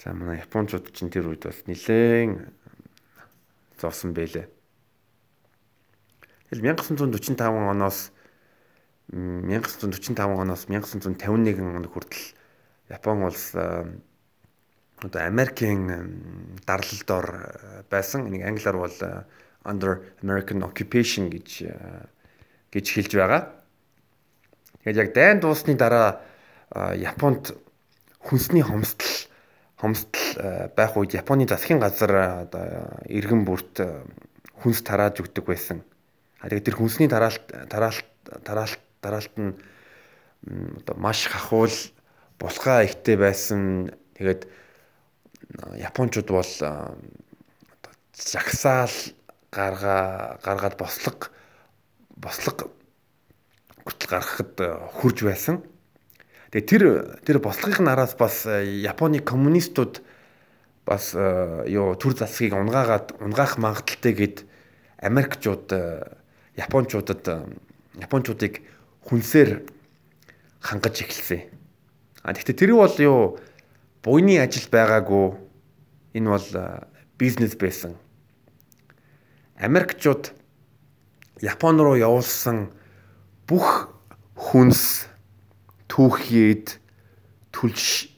За 0.00 0.16
манай 0.16 0.40
японочууд 0.40 0.88
чинь 0.96 1.12
тэр 1.12 1.28
үед 1.28 1.44
бас 1.44 1.62
нэлээд 1.68 2.61
зовсон 3.82 4.14
байлээ. 4.14 4.46
Тэгэл 6.50 6.78
1945 6.78 7.34
оноос 7.42 8.14
1945 9.10 10.14
оноос 10.22 10.70
1951 10.70 11.58
он 11.58 11.84
хүртэл 11.90 12.38
Япон 12.88 13.26
улс 13.26 13.56
одоо 15.04 15.26
Америкийн 15.26 16.58
дарлал 16.66 17.02
дор 17.06 17.26
э, 17.34 17.82
байсан. 17.90 18.28
Энийг 18.28 18.46
англиар 18.46 18.76
бол 18.76 18.96
э, 19.00 19.24
under 19.64 20.02
American 20.22 20.62
occupation 20.62 21.28
гэж 21.30 21.62
э, 21.62 22.06
гэж 22.72 22.86
хэлж 22.94 23.12
байгаа. 23.14 23.50
Тэгээд 24.84 24.96
яг 24.96 25.14
дайн 25.14 25.40
дуусны 25.40 25.74
дараа 25.74 26.22
Японд 26.72 27.54
хүнсний 28.18 28.62
хомсдол 28.62 29.28
хомсдол 29.82 30.70
байх 30.78 30.94
үед 30.94 31.18
Японы 31.18 31.42
засгийн 31.50 31.82
газар 31.82 32.46
одоо 32.46 33.02
иргэн 33.10 33.42
бүрт 33.42 33.82
хүнс 34.62 34.86
тарааж 34.86 35.18
өгдөг 35.26 35.42
байсан. 35.42 35.82
А 36.38 36.46
тэгээд 36.46 36.70
тэр 36.70 36.78
хүнсний 36.78 37.10
тараалт 37.10 37.42
тараалт 37.66 38.06
тараалт 38.46 38.78
тараалт 39.02 39.34
нь 39.42 39.58
одоо 40.86 40.94
маш 40.94 41.26
хахуул 41.26 41.74
булгаа 42.38 42.86
ихтэй 42.86 43.18
байсан. 43.18 43.90
Тэгээд 44.14 44.46
японочууд 45.82 46.30
бол 46.30 46.52
жагсаал 48.14 48.94
гаргаа 49.50 50.38
гаргаад 50.46 50.78
бослог 50.78 51.34
бослог 52.14 52.70
гутал 53.82 54.08
гаргахад 54.14 54.54
хурж 54.94 55.26
байсан. 55.26 55.66
Тэгээ 56.52 56.68
тэр 56.68 56.84
тэр 57.24 57.40
бослогын 57.40 57.88
нараас 57.88 58.12
бас 58.12 58.44
Японы 58.44 59.24
коммунистууд 59.24 60.04
бас 60.84 61.16
юу 61.16 61.96
төр 61.96 62.12
засгийг 62.12 62.52
унгаагаад 62.52 63.16
унгаах 63.24 63.56
магадaltaй 63.56 64.12
гэд 64.12 64.36
Америкчууд 65.00 65.72
японочуудад 66.52 67.48
японочуудыг 67.96 68.60
хүнсээр 69.08 69.64
хангаж 70.60 71.00
эхэлсэн. 71.00 71.48
А 72.20 72.36
гэхдээ 72.36 72.60
тэр 72.60 72.76
бол 72.76 72.96
юу 73.00 73.40
буйны 74.04 74.36
ажил 74.36 74.68
байгаагүй 74.68 75.40
энэ 76.20 76.28
бол 76.28 76.48
бизнес 77.16 77.56
байсан. 77.56 77.96
Америкчууд 79.56 80.36
Япон 81.40 81.80
руу 81.80 81.96
явуулсан 81.96 82.70
бүх 83.48 83.88
хүнс 84.36 85.10
түүхийд 85.92 86.80
түлш 87.52 88.08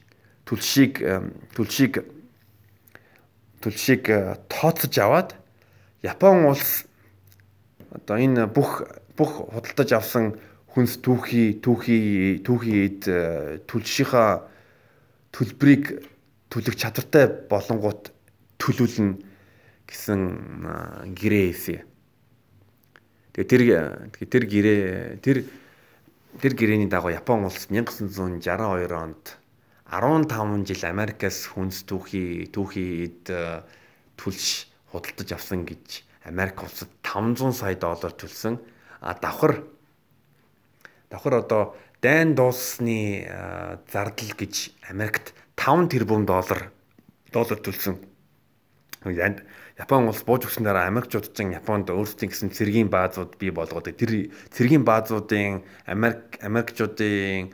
түлшийг 0.47 1.03
түлшийг 1.51 1.93
түлшийг 3.59 4.03
тооцож 4.47 4.95
аваад 5.03 5.35
Япон 5.99 6.47
улс 6.47 6.87
одоо 7.91 8.15
энэ 8.15 8.47
бүх 8.47 8.87
бүх 9.17 9.51
худалдаж 9.51 9.91
авсан 9.91 10.39
хүнс 10.71 10.99
түүхий 11.03 11.59
түүхий 11.59 12.39
түүхийд 12.43 13.07
э, 13.07 13.59
түлшийнхаа 13.67 14.45
төлбөрийг 15.31 16.03
төлөх 16.51 16.75
чадвартай 16.75 17.27
болонгууд 17.51 18.11
төлүүлнэ 18.59 19.15
гэсэн 19.87 20.21
гэрээ 21.15 21.45
хийсэн. 21.51 21.83
Тэгээ 23.35 23.47
тэр 23.47 23.63
тэр 24.31 24.43
гэрээ 24.47 24.83
тэр 25.23 25.37
тэр 26.45 26.53
гэрээний 26.53 26.85
дагуу 26.85 27.09
Япон 27.09 27.49
улс 27.49 27.73
1962 27.73 28.93
онд 28.93 29.33
15 29.89 30.61
жил 30.69 30.83
Америкаас 30.85 31.49
хүнс 31.49 31.89
түүхий 31.89 32.45
түүхийд 32.53 33.33
э, 33.33 33.65
түлш 34.13 34.69
худалдаж 34.93 35.33
авсан 35.33 35.65
гэж 35.65 36.05
Америк 36.21 36.61
улсад 36.61 36.93
500 37.01 37.49
сая 37.49 37.73
доллар 37.73 38.13
төлсөн. 38.13 38.61
А 39.01 39.17
давхар 39.17 39.65
давхар 41.09 41.41
одоо 41.41 41.73
дайн 41.97 42.37
дуусны 42.37 43.25
зардал 43.89 44.37
гэж 44.37 44.69
Америкт 44.93 45.33
5 45.57 45.89
тэрбум 45.89 46.29
доллар 46.29 46.69
доллар 47.33 47.57
төлсөн. 47.57 47.97
Япон 49.75 50.07
улс 50.07 50.23
бууж 50.23 50.47
өгсөн 50.47 50.63
дараа 50.63 50.87
Америкчууд 50.87 51.35
ч 51.35 51.43
Японд 51.43 51.91
өөрсдийн 51.91 52.31
гэсэн 52.31 52.55
цэргийн 52.55 52.87
баазууд 52.87 53.35
бий 53.35 53.51
болгоод 53.51 53.91
тэр 53.91 54.31
цэргийн 54.55 54.87
баазуудын 54.87 55.67
Америк 55.83 56.39
Америкчуудын 56.39 57.51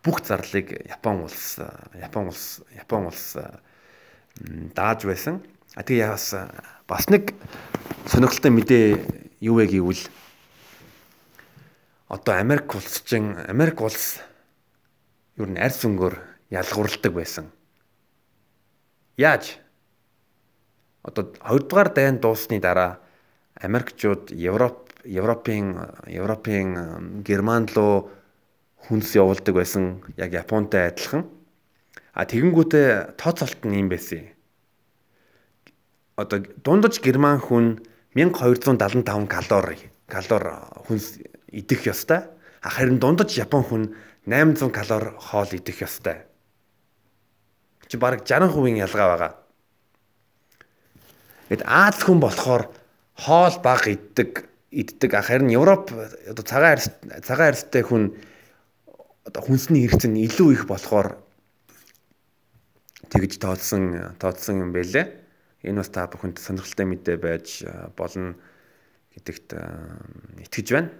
бүх 0.00 0.24
зарлыг 0.24 0.72
Япон 0.88 1.28
улс 1.28 1.60
Япон 1.92 2.32
улс 2.32 2.64
Япон 2.72 3.12
улс 3.12 3.36
дааж 4.72 5.04
байсан. 5.04 5.44
А 5.76 5.84
тэгээ 5.84 6.08
бас 6.08 6.32
бас 6.88 7.04
нэг 7.12 7.36
сонирхолтой 8.08 8.56
мэдээ 8.56 8.86
юу 9.44 9.60
вэ 9.60 9.68
гэвэл 9.68 10.08
одоо 12.08 12.40
Америк 12.40 12.72
улс 12.72 13.04
чин 13.04 13.36
Америк 13.36 13.84
улс 13.84 14.24
юу 15.36 15.44
н 15.44 15.60
арьс 15.60 15.84
өнгөөр 15.84 16.16
ялгуурладаг 16.48 17.12
байсан. 17.12 17.52
Яаж? 19.20 19.60
Одоо 21.10 21.34
2 21.42 21.66
дугаар 21.66 21.90
дайн 21.90 22.22
дуусны 22.22 22.60
дараа 22.62 23.02
Америкчууд 23.58 24.30
Европ 24.30 24.94
Европын 25.04 25.66
Европын 26.06 27.22
Герман 27.26 27.66
руу 27.74 28.10
хүнс 28.86 29.18
явуулдаг 29.18 29.54
байсан 29.54 30.06
яг 30.16 30.32
Японтай 30.32 30.88
адилхан. 30.94 31.26
А 32.14 32.22
тэгэнгүүтээ 32.24 33.18
тооцоолт 33.18 33.66
нь 33.66 33.74
юм 33.82 33.90
байсан 33.90 34.30
одоо 36.20 36.44
дундаж 36.64 37.00
герман 37.00 37.40
хүн 37.40 37.80
1275 38.14 39.26
калори 39.26 39.78
калори 40.06 40.52
хүнс 40.86 41.18
идэх 41.48 41.86
ёстой. 41.86 42.28
Харин 42.60 42.98
дундаж 43.00 43.32
япон 43.38 43.64
хүн 43.64 43.82
800 44.26 44.70
калори 44.70 45.10
хоол 45.16 45.48
идэх 45.52 45.80
ёстой. 45.80 46.28
Чи 47.88 47.96
бараг 47.96 48.24
60% 48.24 48.76
ялгаа 48.76 49.08
байгаа. 49.08 49.32
Гэт 51.50 51.66
Аз 51.66 51.98
хүн 52.06 52.22
болохоор 52.22 52.70
хоол 53.18 53.56
бага 53.58 53.90
иддэг 53.90 54.46
иддэг. 54.70 55.10
Харин 55.18 55.50
Европ 55.50 55.90
одоо 55.90 56.44
цагаан 56.46 56.78
арьс 56.78 56.88
цагаан 57.26 57.50
арьстай 57.50 57.82
хүн 57.82 58.14
одоо 59.26 59.42
хүнсний 59.42 59.90
хэрэгцээ 59.90 60.14
нь 60.14 60.22
илүү 60.30 60.48
их 60.54 60.64
болохоор 60.70 61.18
тэгж 63.10 63.42
тооцсон 63.42 64.14
тооцсон 64.22 64.62
юм 64.62 64.70
байлээ. 64.70 65.10
Энэ 65.66 65.82
бас 65.82 65.90
та 65.90 66.06
бүхэнд 66.06 66.38
сонирхолтой 66.38 66.86
мэдээ 66.86 67.18
байж 67.18 67.66
болно 67.98 68.38
гэдэгт 69.18 69.58
итгэж 70.46 70.68
байна. 70.70 70.94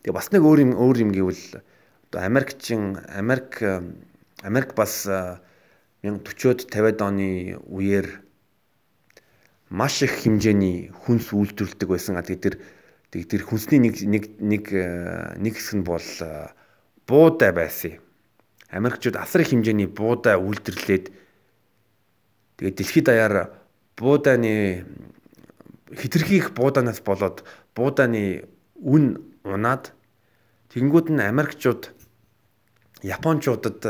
Тэгээ 0.00 0.16
бас 0.16 0.32
нэг 0.32 0.42
өөр 0.48 0.64
юм 0.64 0.72
өөр 0.80 0.96
юм 1.04 1.12
гэвэл 1.12 1.60
одоо 2.08 2.20
Америкчин 2.24 3.04
Америк 3.12 3.60
Америк 4.40 4.72
бас 4.72 5.04
1940-од 5.04 6.72
50-ад 6.72 7.04
оны 7.04 7.60
үеэр 7.68 8.23
маш 9.70 10.02
их 10.02 10.24
хэмжээний 10.24 10.90
хүнс 10.92 11.32
үйлдвэрлэдэг 11.32 11.88
байсан. 11.88 12.20
Тэгээ 12.20 12.42
тэр 12.42 12.54
тэр 13.10 13.42
хүнсний 13.46 13.80
нэг 13.80 14.02
нэг 14.02 14.24
нэг 14.42 14.64
нэг 15.38 15.54
хэсэг 15.54 15.80
нь 15.80 15.86
бол 15.86 16.08
буудай 17.06 17.52
байсан. 17.52 18.02
Америкчууд 18.74 19.16
асар 19.16 19.46
их 19.46 19.54
хэмжээний 19.54 19.86
буудай 19.86 20.34
үйлдвэрлээд 20.34 21.14
тэгээ 22.58 22.74
дэлхийд 22.74 23.06
даяар 23.06 23.54
буудааны 23.96 24.84
хитрхи 25.94 26.42
их 26.42 26.54
буудаанаас 26.54 27.00
болоод 27.00 27.44
буудааны 27.74 28.50
үн 28.82 29.22
унаад 29.44 29.94
тэгэнгүүт 30.74 31.08
нь 31.14 31.22
Америкчууд 31.22 31.94
Япончуудад 33.02 33.80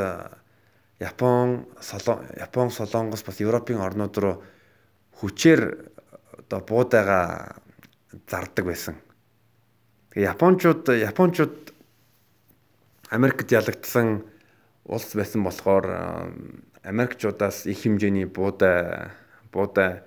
Япон 1.00 1.66
Япон 2.37 2.68
Солонгос 2.70 3.22
бас 3.24 3.40
Европын 3.40 3.80
орнууд 3.80 4.14
руу 4.18 4.42
хүчээр 5.20 5.90
одоо 6.44 6.61
буудайгаа 6.61 7.59
зардаг 8.29 8.64
байсан. 8.66 8.96
Тэгээ 10.12 10.31
Япончууд 10.35 10.83
Япончууд 10.88 11.57
Америкт 13.11 13.53
ялагдсан 13.53 14.24
улс 14.85 15.14
байсан 15.14 15.44
болохоор 15.44 15.87
Америкчуудаас 16.85 17.66
их 17.66 17.83
хэмжээний 17.83 18.27
буудай 18.27 19.11
буудаа 19.53 20.05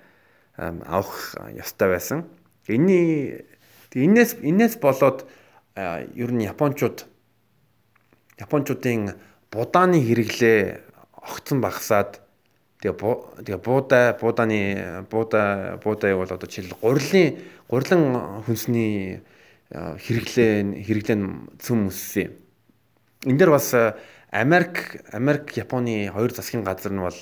авах 0.56 1.34
ёстой 1.54 1.88
байсан. 1.88 2.24
Энийний 2.66 3.46
энээс 3.94 4.36
энээс 4.42 4.76
болоод 4.78 5.26
ер 5.74 6.30
нь 6.32 6.46
японочууд 6.46 7.06
японочдын 8.38 9.16
будааны 9.50 9.98
хэрэглээ 10.02 10.60
огцон 11.14 11.60
багасаад 11.60 12.20
тэгээ 12.78 13.42
тэгээ 13.42 13.60
буудаа 13.62 14.14
буудааны 14.14 14.60
буудаа 15.10 15.78
буудаа 15.82 16.14
бол 16.14 16.30
одоо 16.30 16.48
жишээл 16.48 16.78
гурилын 16.78 17.38
гурилан 17.66 18.02
хүнсний 18.46 19.20
хэрэглээ 19.74 20.86
хэрэглээ 20.86 21.18
нь 21.18 21.26
цөм 21.58 21.90
өссөн. 21.90 22.32
Энд 23.26 23.38
дээр 23.38 23.50
бас 23.50 23.74
Америк 24.30 25.02
Америк 25.10 25.56
Японы 25.58 26.08
хоёр 26.14 26.30
засгийн 26.30 26.62
газар 26.62 26.92
нь 26.94 27.02
бол 27.02 27.20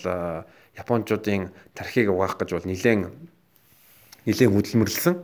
японочдын 0.76 1.50
тархийг 1.72 2.12
угаах 2.12 2.36
гэж 2.36 2.52
бол 2.52 2.68
нэлээд 2.68 3.08
нэлээд 4.28 4.52
хөдөлмөрлсөн. 4.52 5.16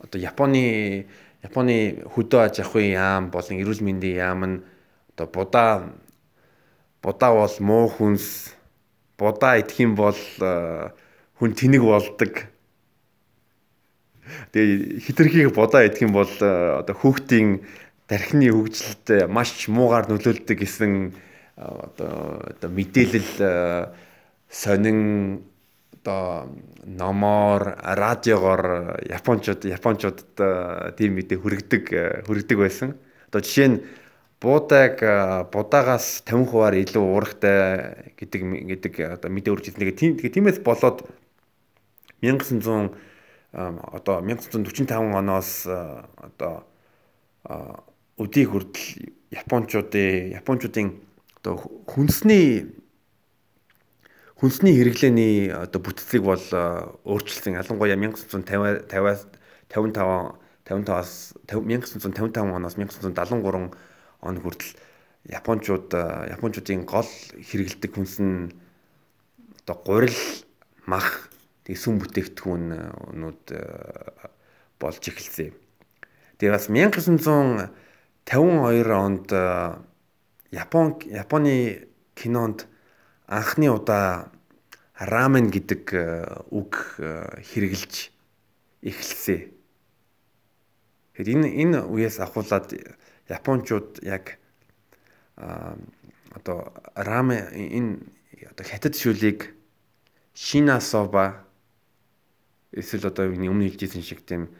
Одоо 0.00 0.18
Японы 0.22 1.10
Японы 1.42 2.04
хөдөө 2.14 2.40
аж 2.46 2.62
ахуйн 2.62 2.94
яам 2.94 3.24
болон 3.34 3.58
эрүүл 3.58 3.82
мэндийн 3.82 4.16
яам 4.22 4.40
нь 4.46 4.56
одоо 5.16 5.26
будаа 5.26 5.72
будаа 7.02 7.30
бол 7.34 7.56
муу 7.60 7.88
хүнс 7.88 8.54
будаа 9.20 9.60
идэх 9.60 9.76
юм 9.84 9.92
бол 9.94 10.16
э, 10.16 10.88
хүн 11.36 11.52
тэнэг 11.52 11.82
болдог. 11.84 12.48
Тэгээ 14.56 15.04
хитрхийг 15.04 15.52
будаа 15.52 15.84
идэх 15.84 16.00
юм 16.08 16.16
бол 16.16 16.32
э, 16.40 16.80
одоо 16.80 16.96
хүүхдийн 16.96 17.60
тархины 18.08 18.48
хөгжилд 18.48 19.28
маш 19.28 19.68
муугаар 19.68 20.08
нөлөөлдөг 20.08 20.56
гэсэн 20.56 21.12
одоо 21.60 22.40
одоо 22.48 22.70
мэдээлэл 22.72 23.92
сонин 24.48 25.44
одоо 26.00 26.48
номоор 26.88 27.76
радиогоор 27.76 28.98
японочууд 29.04 29.68
японочуудад 29.68 30.96
тийм 30.96 31.20
мэдээ 31.20 31.38
хүргэдэг 31.38 31.84
хүргэдэг 32.24 32.58
байсан. 32.58 32.96
Одоо 33.28 33.44
жишээ 33.44 33.68
нь 33.68 33.78
буудаг 34.40 35.00
будаагаас 35.52 36.24
50% 36.24 36.80
илүү 36.80 37.04
уурахтай 37.04 38.14
гэдэг 38.16 38.40
гэдэг 38.72 38.94
одоо 39.20 39.28
мэдээ 39.28 39.52
үржилсэн. 39.52 40.16
Тэгээ 40.16 40.32
тиймээс 40.32 40.64
болоод 40.64 41.04
1900 42.24 42.96
одоо 43.52 44.24
1945 44.24 44.88
оноос 44.96 45.68
одоо 45.68 46.64
өдий 48.16 48.48
хүртэл 48.48 49.12
японочдын 49.28 50.32
японочдын 50.40 50.88
одоо 51.40 51.60
хүнсний 51.84 52.80
хүнсний 54.40 54.72
хэрэглээний 54.72 55.52
одоо 55.52 55.80
бүтцийг 55.84 56.24
бол 56.24 56.40
өөрчилсөн. 57.04 57.60
Ялангуяа 57.60 57.96
1950 58.00 58.88
50-аас 58.88 59.28
55 59.68 60.40
55-аас 60.64 61.34
1955 61.44 62.56
оноос 62.56 62.76
1973 62.78 63.89
он 64.20 64.40
хүртэл 64.40 64.76
японочууд 65.28 65.92
японочдын 66.32 66.84
гол 66.88 67.08
хэрэгэлдэг 67.36 67.92
хүнс 67.92 68.16
нь 68.20 68.52
одоо 69.64 69.76
гурил 69.84 70.20
мах 70.88 71.28
тэг 71.64 71.76
сүм 71.76 72.00
бүтээгдэхүүнүүд 72.00 73.44
болж 74.80 75.02
эхэлсэн. 75.04 75.52
Тэгээ 76.40 76.56
бас 76.56 76.72
1952 76.72 77.70
онд 78.96 79.28
Япон 80.50 80.98
Японы 81.06 81.86
кинонд 82.16 82.66
анхны 83.28 83.70
удаа 83.70 84.32
рамен 84.98 85.52
гэдэг 85.52 85.84
үг 86.50 86.98
хэрэгжилж 86.98 88.10
эхэлсэн. 88.82 89.52
Тэгэхээр 91.14 91.28
энэ 91.38 91.48
энэ 91.62 91.78
үеэс 91.86 92.18
ахуулаад 92.18 92.72
японочууд 93.30 94.02
яг 94.02 94.38
одоо 96.34 96.74
рамен 96.94 97.46
энэ 97.54 97.92
одоо 98.50 98.64
хятад 98.66 98.94
шүлийг 98.98 99.54
шинасоба 100.34 101.46
эсвэл 102.74 103.06
одоо 103.06 103.30
өмнө 103.30 103.70
хэлжсэн 103.70 104.02
шиг 104.02 104.26
тийм 104.26 104.50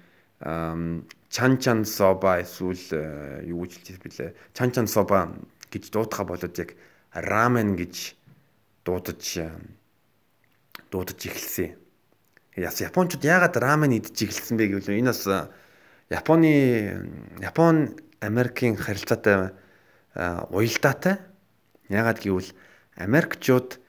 чан 0.40 1.52
чан 1.58 1.84
соба 1.84 2.40
эсвэл 2.40 3.44
юу 3.44 3.66
гэж 3.66 3.72
хэлж 3.76 4.00
билээ. 4.02 4.30
Чан 4.54 4.72
чан 4.72 4.86
соба 4.86 5.34
гэж 5.70 5.90
дуудахаа 5.90 6.26
болоод 6.26 6.54
яг 6.58 6.74
рамен 7.12 7.76
гэж 7.76 8.14
дуудаж 8.84 9.22
дуудаж 10.90 11.20
эхэлсэн. 11.20 11.76
Яс 12.56 12.80
японочууд 12.80 13.22
яагаад 13.22 13.56
рамен 13.60 13.94
идэж 13.94 14.16
эхэлсэн 14.26 14.56
бэ 14.58 14.74
гэвэл 14.74 14.98
энэ 14.98 15.12
бас 15.12 15.28
Японы 16.10 17.06
Япон 17.38 17.94
Америкийн 18.20 18.76
харилцаатай 18.76 19.52
уялдаатай. 20.50 21.18
Яагаад 21.88 22.20
гэвэл 22.20 22.52
Америкчууд 22.96 23.80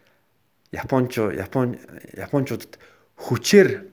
Японч 0.71 1.17
Япон 1.19 1.77
Япончуудад 2.15 2.79
хүчээр 3.19 3.91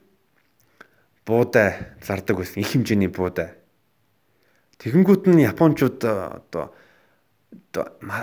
буудай 1.27 1.93
зардаг 2.01 2.37
байсан 2.39 2.63
их 2.63 2.71
хэмжээний 2.73 3.11
буудай. 3.11 3.53
Тэгэнгүүт 4.79 5.27
нь 5.27 5.43
японочууд 5.43 5.99
э, 6.07 6.11
одоо 6.39 6.71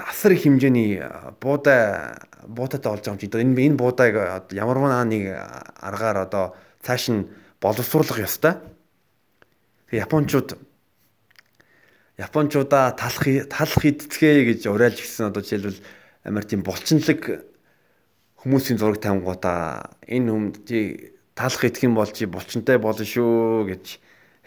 асар 0.09 0.33
их 0.33 0.43
хэмжээний 0.49 1.05
буудай 1.39 2.17
буутаатай 2.49 2.91
болж 2.91 3.05
байгаа 3.05 3.15
юм 3.15 3.21
чи 3.21 3.29
энэ 3.29 3.61
энэ 3.69 3.77
буудайг 3.77 4.15
ямар 4.57 5.05
нэг 5.05 5.37
аргаар 5.79 6.27
одоо 6.27 6.57
цааш 6.83 7.05
нь 7.13 7.29
боловсруулах 7.61 8.19
ёстой. 8.19 8.59
Тэгээ 9.91 10.03
японочууд 10.07 10.59
японочуудаа 12.17 12.97
талах 12.97 13.49
талах 13.53 13.83
идцгээ 13.85 14.45
гэж 14.57 14.67
уриалж 14.73 14.99
гисэн 15.05 15.29
одоо 15.29 15.43
жишээлбэл 15.45 15.81
амар 16.25 16.45
тийм 16.49 16.65
булчинлаг 16.65 17.45
хүмүүсийн 18.41 18.81
зураг 18.81 19.05
тавингуудаа 19.05 19.93
энэ 20.09 20.31
хүм 20.33 20.45
тий 20.65 21.13
талах 21.37 21.65
идэх 21.69 21.85
юм 21.85 21.95
бол 22.01 22.09
чи 22.09 22.25
булчинтай 22.25 22.81
болно 22.81 23.05
шүү 23.05 23.69
гэж 23.69 24.01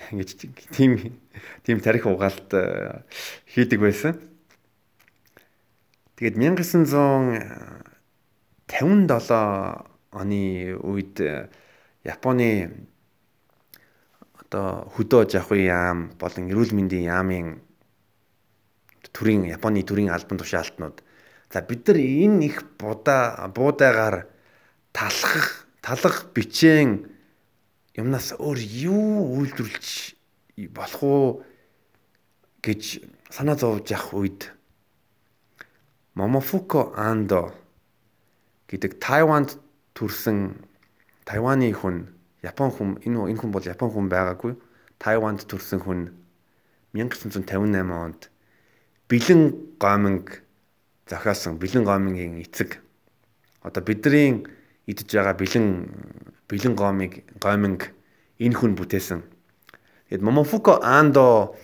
ингэж 0.10 0.30
тийм 0.74 1.22
тийм 1.62 1.78
тарих 1.80 2.10
угаалт 2.10 2.50
э, 2.58 3.06
хийдэг 3.46 3.80
байсан. 3.84 4.18
Тэгээд 6.18 6.36
1957 6.36 7.38
оны 10.10 10.74
үед 10.82 11.22
э, 11.22 11.50
Японы 12.04 12.88
одоо 14.40 14.88
хөдөө 14.96 15.30
жахуй 15.30 15.68
яам 15.68 16.12
болон 16.20 16.50
эрүүл 16.52 16.74
мэндийн 16.74 17.10
яамын 17.12 17.48
төрийн 19.14 19.46
Японы 19.50 19.84
төрийн 19.84 20.10
албан 20.14 20.40
тушаалтнууд. 20.40 21.04
За 21.52 21.62
бид 21.62 21.88
нар 21.88 21.98
энэ 21.98 22.46
их 22.46 22.58
будаа 22.78 23.48
буудаагаар 23.52 24.28
талах 24.94 25.68
талах 25.82 26.32
бичээн 26.34 27.10
юмнаас 27.98 28.38
өөр 28.38 28.60
юу 28.60 29.40
үйлдвэрлэж 29.42 30.16
болох 30.72 31.04
уу 31.04 31.28
гэж 32.62 33.04
санаа 33.30 33.56
зовж 33.56 33.92
явах 33.92 34.14
үед 34.14 34.42
Момофуко 36.14 36.92
Андо 36.96 37.56
гэдэг 38.68 39.00
Тайванд 39.00 39.56
төрсэн 39.96 40.60
Тайваны 41.26 41.72
хүн 41.74 42.19
Япон 42.42 42.72
хүн 42.72 42.90
энэ 43.04 43.36
энэ 43.36 43.40
хүн 43.40 43.52
бол 43.52 43.64
Япон 43.64 43.90
хүн 43.92 44.08
байгаагүй 44.08 44.56
Тайванд 45.00 45.44
төрсэн 45.48 45.80
хүн 45.84 46.16
1958 46.96 47.92
онд 47.92 48.32
бэлэн 49.12 49.76
гоминг 49.80 50.44
зохиосон 51.08 51.60
бэлэн 51.60 51.84
гомингийн 51.84 52.40
эцэг 52.42 52.80
одоо 53.62 53.84
бидний 53.84 54.48
идэж 54.88 55.10
байгаа 55.14 55.36
бэлэн 55.36 55.68
бэлэн 56.50 56.74
гомыг 56.76 57.28
гоминг 57.38 57.94
энэ 58.40 58.56
хүн 58.56 58.74
бүтээсэн. 58.80 59.22
Тэгэд 60.10 60.24
Момофуко 60.24 60.80
Андо 60.82 61.56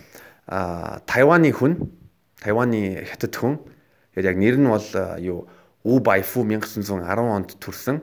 Тайваны 0.45 1.49
хүн, 1.49 1.89
Тайваны 2.38 3.01
хятад 3.09 3.33
хүн. 3.33 3.57
Тэгээд 4.13 4.29
яг 4.29 4.38
нэр 4.38 4.57
нь 4.61 4.69
бол 4.69 4.88
юу 5.17 5.49
У 5.85 5.99
Байфу 5.99 6.43
1910 6.43 7.01
онд 7.29 7.49
төрсэн. 7.57 8.01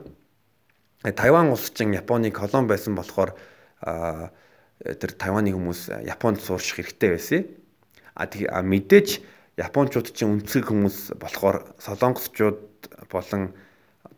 Тайван 1.03 1.51
улс 1.51 1.71
чинь 1.75 1.93
Японы 1.93 2.31
колон 2.31 2.67
байсан 2.67 2.95
болохоор 2.95 3.35
тэр 3.83 5.11
Тайваны 5.19 5.51
хүмүүс 5.51 5.91
Японд 6.07 6.39
суурших 6.39 6.79
хэрэгтэй 6.79 7.09
байсан. 7.11 7.43
А 8.15 8.61
мэдээж 8.63 9.19
Япончууд 9.59 10.15
чинь 10.15 10.39
өнцөг 10.39 10.71
хүмүүс 10.71 11.19
болохоор 11.19 11.75
Солонгосчууд 11.83 13.11
болон 13.11 13.53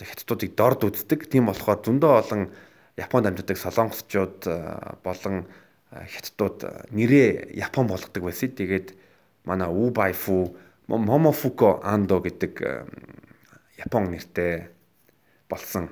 хятадуудыг 0.03 0.55
дорд 0.55 0.83
үздэг. 0.83 1.27
Тийм 1.29 1.47
болохоор 1.47 1.81
зөндөө 1.83 2.11
олон 2.19 2.51
Японд 2.95 3.27
амьдардаг 3.27 3.57
солонгосчууд 3.57 4.47
э, 4.47 4.55
болон 5.03 5.47
э, 5.91 6.07
хятадууд 6.07 6.63
э, 6.63 6.69
нэрээ 6.91 7.55
Япон 7.59 7.87
болгодог 7.87 8.23
байсан. 8.23 8.55
Тэгээд 8.55 8.95
манай 9.43 9.67
Убайфу, 9.67 10.55
Момофуко 10.87 11.81
Андо 11.83 12.19
гэдэг 12.19 12.53
Япон 13.77 14.11
нэртэй 14.11 14.69
болсон. 15.49 15.89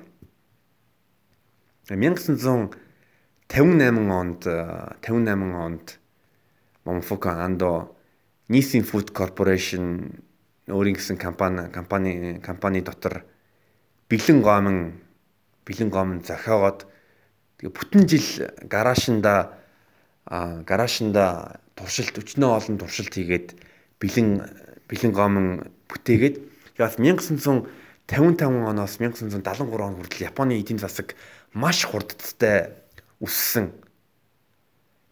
1958 1.88 4.10
онд 4.10 4.46
э, 4.46 4.94
58 5.02 5.54
онд 5.54 5.98
Момфука 6.84 7.44
Андо 7.44 7.96
Nissin 8.48 8.84
Food 8.84 9.12
Corporation 9.12 10.22
өөрийн 10.68 10.96
гэсэн 10.96 11.16
компани 11.20 11.68
компани 11.68 12.40
компани 12.40 12.80
дотор 12.80 13.24
бэлэн 14.08 14.40
гомон 14.40 14.96
бэлэн 15.68 15.92
гомон 15.92 16.24
зохиогоод 16.24 16.88
тэгээ 17.60 17.72
бүтэн 17.72 18.02
жил 18.08 18.48
гараашнда 18.64 19.60
гараашнда 20.24 21.60
туршилт 21.76 22.16
өчнөө 22.16 22.50
олон 22.56 22.80
туршилт 22.80 23.12
хийгээд 23.12 23.60
бэлэн 24.00 24.28
бэлэн 24.88 25.12
гомон 25.12 25.68
бүтээгээд 25.88 26.36
яг 26.80 26.96
1900 26.96 27.68
55 28.08 28.68
оноос 28.68 29.00
1973 29.00 29.80
он 29.80 29.96
хүртэл 29.96 30.28
Японы 30.28 30.60
эдийн 30.60 30.78
засаг 30.78 31.16
маш 31.52 31.84
хурдтай 31.88 32.76
өссөн. 33.20 33.72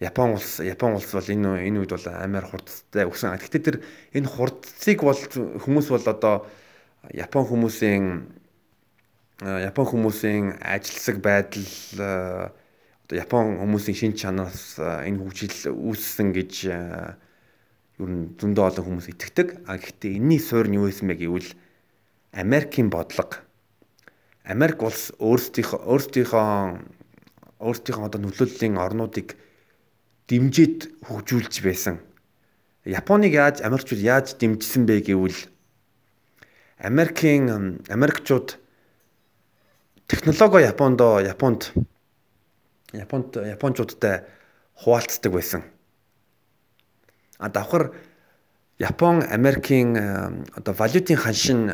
Япон 0.03 0.35
улс 0.37 0.61
Япон 0.61 0.99
улс 0.99 1.09
бол 1.15 1.25
энэ 1.25 1.65
энэ 1.73 1.79
үед 1.81 1.93
бол 1.95 2.07
амар 2.13 2.45
хурдтай 2.45 3.09
өссөн. 3.09 3.39
Гэхдээ 3.39 3.63
тэр 3.63 3.77
энэ 4.13 4.29
хурдцыг 4.29 5.01
бол 5.01 5.17
хүмүүс 5.17 5.89
бол 5.89 6.05
одоо 6.05 6.45
Япон 7.15 7.49
хүмүүсийн 7.49 8.05
Япон 9.41 9.87
хүмүүсийн 9.89 10.61
ажилсаг 10.61 11.23
байдал 11.25 11.65
одоо 11.97 13.17
Япон 13.17 13.57
хүмүүсийн 13.63 13.97
шинж 13.97 14.21
чанараас 14.21 14.77
энэ 14.77 15.17
хөгжил 15.17 15.73
үүссэн 15.73 16.35
гэж 16.37 16.53
э, 16.69 17.17
ер 18.03 18.11
нь 18.11 18.35
зөндөө 18.37 18.65
олон 18.69 18.85
хүмүүс 18.87 19.09
итгэдэг. 19.17 19.65
А 19.67 19.79
гэхдээ 19.79 20.19
энэний 20.19 20.39
суурь 20.43 20.69
нь 20.71 20.77
юу 20.77 20.87
байсан 20.91 21.11
бэ 21.11 21.19
гэвэл 21.19 21.51
Америкийн 22.33 22.89
бодлого 22.91 23.45
Америк 24.45 24.83
улс 24.83 25.13
өөрсдийнхөө 25.23 25.81
өөрсдийнхөө 25.87 26.49
өөрсдийнхөө 27.63 28.07
одоо 28.09 28.21
нөлөөллийн 28.25 28.75
орнуудыг 28.75 29.39
дэмжиж 30.27 30.91
хөгжүүлж 31.07 31.63
байсан. 31.63 32.03
Японыг 32.83 33.39
яаж 33.39 33.63
Америкчууд 33.63 34.03
яаж 34.03 34.35
дэмжсэн 34.35 34.83
бэ 34.89 35.07
гэвэл 35.07 35.39
Америкийн 36.83 37.79
Америкчууд 37.87 38.59
технологи 40.11 40.67
Япондоо 40.67 41.23
Японд 41.23 41.71
Японд 42.91 43.39
Япончуудтай 43.39 44.27
хуваалцдаг 44.75 45.31
байсан. 45.31 45.63
А 47.39 47.49
давхар 47.49 47.95
Япон 48.79 49.23
Америкийн 49.23 50.43
одоо 50.51 50.75
валютын 50.75 51.17
ханшин 51.17 51.71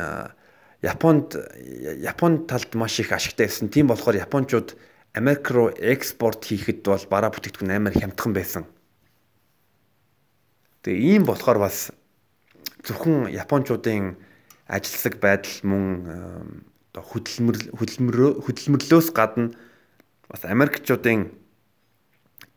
Японд 0.81 1.35
Японд 1.35 2.47
талд 2.47 2.73
маш 2.75 2.99
их 2.99 3.11
ашигтай 3.11 3.47
байсан. 3.47 3.69
Тийм 3.69 3.87
болохоор 3.87 4.15
Япончууд 4.15 4.77
Америк 5.13 5.51
руу 5.51 5.69
экспорт 5.75 6.45
хийхэд 6.45 6.87
бол 6.87 7.05
бараа 7.09 7.31
бүтээгдэхүүн 7.35 7.75
амар 7.75 7.93
хямдхан 7.93 8.33
байсан. 8.33 8.63
Тэгээ 10.83 11.19
ийм 11.19 11.23
болохоор 11.27 11.59
бас 11.59 11.91
зөвхөн 12.87 13.27
Япончуудын 13.27 14.15
ажилсаг 14.71 15.19
байдал 15.19 15.51
мөн 15.67 15.83
одоо 16.95 17.03
хөдөлмөр 17.03 17.75
хөдөлмөрлөөс 17.75 19.11
гадна 19.11 19.51
бас 20.31 20.45
Америкчуудын 20.47 21.33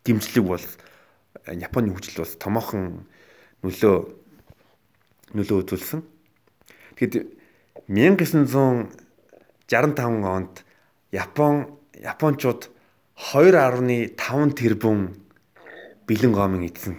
дэмжлэг 0.06 0.44
бол 0.46 0.66
Японы 1.50 1.90
хөгжил 1.90 2.22
бас 2.22 2.38
томоохон 2.38 3.08
нөлөө 3.66 3.96
нөлөө 5.34 5.58
үзүүлсэн. 5.66 6.06
Тэгэхэд 7.00 7.41
1965 7.88 8.94
онд 10.24 10.64
Япон 11.10 11.78
Япончууд 11.96 12.70
2.5 13.16 14.52
тэрбум 14.58 15.14
бэлэн 16.06 16.32
гомын 16.32 16.66
эзэн. 16.66 16.98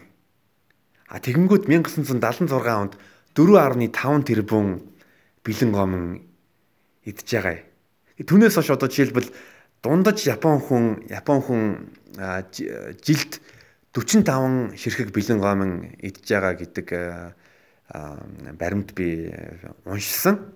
А 1.08 1.20
тэгэнгүүт 1.20 1.68
1976 1.68 2.50
онд 2.50 2.98
4.5 3.36 4.24
тэрбум 4.24 4.82
бэлэн 5.44 5.72
гомон 5.72 6.24
идж 7.04 7.28
байгаа. 7.28 7.60
Түүнээс 8.18 8.56
хойш 8.56 8.70
одоо 8.72 8.88
жишээлбэл 8.88 9.30
дундаж 9.84 10.24
Япон 10.24 10.62
хүн 10.64 11.06
Япон 11.12 11.40
хүн 11.44 11.62
жилд 13.04 13.42
45 13.94 14.78
ширхэг 14.80 15.12
бэлэн 15.12 15.40
гомон 15.44 15.98
идж 16.00 16.24
байгаа 16.30 16.54
гэдэг 16.56 16.88
баримт 18.58 18.94
би 18.96 19.34
уншсан. 19.86 20.54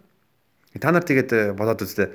Та 0.79 0.91
нар 0.91 1.03
тэгээд 1.03 1.57
бодоод 1.57 1.81
үзтээ 1.83 2.09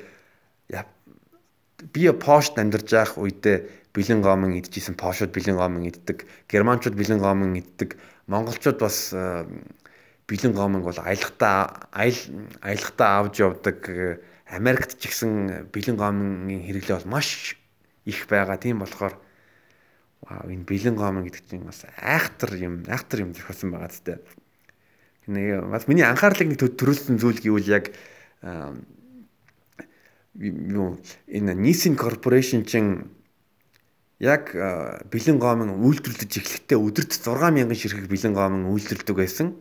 би 1.92 2.10
пошт 2.14 2.58
амьдарч 2.58 2.88
байх 2.90 3.12
үедээ 3.18 3.90
бэлэн 3.92 4.22
гомон 4.22 4.56
идчихсэн 4.62 4.94
пошууд 4.94 5.34
бэлэн 5.34 5.58
гомон 5.58 5.84
иддэг 5.90 6.24
германчууд 6.48 6.94
бэлэн 6.94 7.20
гомон 7.20 7.58
иддэг 7.58 7.98
монголчууд 8.30 8.78
бас 8.78 9.12
бэлэн 9.12 10.52
гомонг 10.54 10.84
бол 10.86 11.00
аялахтаа 11.02 11.90
аял 11.90 12.16
аялахтаа 12.62 13.20
авч 13.20 13.42
явдаг 13.42 13.78
Америкт 14.46 15.00
ч 15.00 15.08
ихсэн 15.10 15.68
бэлэн 15.72 15.96
гомонгийн 15.96 16.62
хэрэглээ 16.62 17.02
бол 17.02 17.18
маш 17.18 17.56
их 18.04 18.28
байгаа. 18.28 18.56
Тийм 18.56 18.80
болохоор 18.80 19.16
вау 20.22 20.46
энэ 20.48 20.68
бэлэн 20.68 20.96
гомон 20.96 21.24
гэдэг 21.26 21.44
чинь 21.48 21.66
бас 21.66 21.84
айхтар 21.98 22.54
юм 22.56 22.84
айхтар 22.86 23.26
юм 23.26 23.34
зохиосон 23.34 23.72
байгаа 23.74 23.90
зү. 23.90 24.20
Нэг 25.26 25.66
бас 25.66 25.88
миний 25.88 26.06
анхаарлыг 26.06 26.52
нэг 26.52 26.60
төрүүлсэн 26.62 27.18
зүйл 27.18 27.40
гэвэл 27.40 27.68
яг 27.68 27.90
юу 30.34 30.98
энэ 31.28 31.54
Nissan 31.54 31.96
Corporation 31.96 32.64
чинь 32.64 33.10
яг 34.18 34.54
бэлэн 35.10 35.38
гомон 35.38 35.70
үйлдвэрлэж 35.82 36.32
эхлэхдээ 36.38 36.78
өдөрт 36.78 37.12
6000 37.12 37.74
ширхэг 37.74 38.06
бэлэн 38.08 38.34
гомон 38.34 38.70
үйлдвэрлэдэг 38.70 39.16
байсан. 39.16 39.54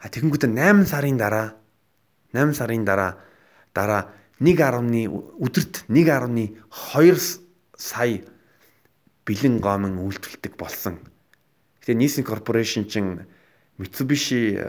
А 0.00 0.08
тэгэнгүүтээ 0.08 0.52
8 0.52 0.86
сарын 0.86 1.16
дараа 1.16 1.56
8 2.32 2.54
сарын 2.54 2.84
дараа 2.84 3.18
дараа 3.72 4.12
1.1 4.40 5.08
өдөрт 5.40 5.88
1.2 5.88 7.40
сая 7.76 8.20
бэлэн 9.24 9.60
гомон 9.60 9.98
үйлдвэрлэдэг 10.00 10.54
болсон. 10.60 11.00
Тэгээ 11.80 11.96
Nissan 11.96 12.24
Corporation 12.24 12.84
чинь 12.86 13.26
Mitsubishi 13.80 14.60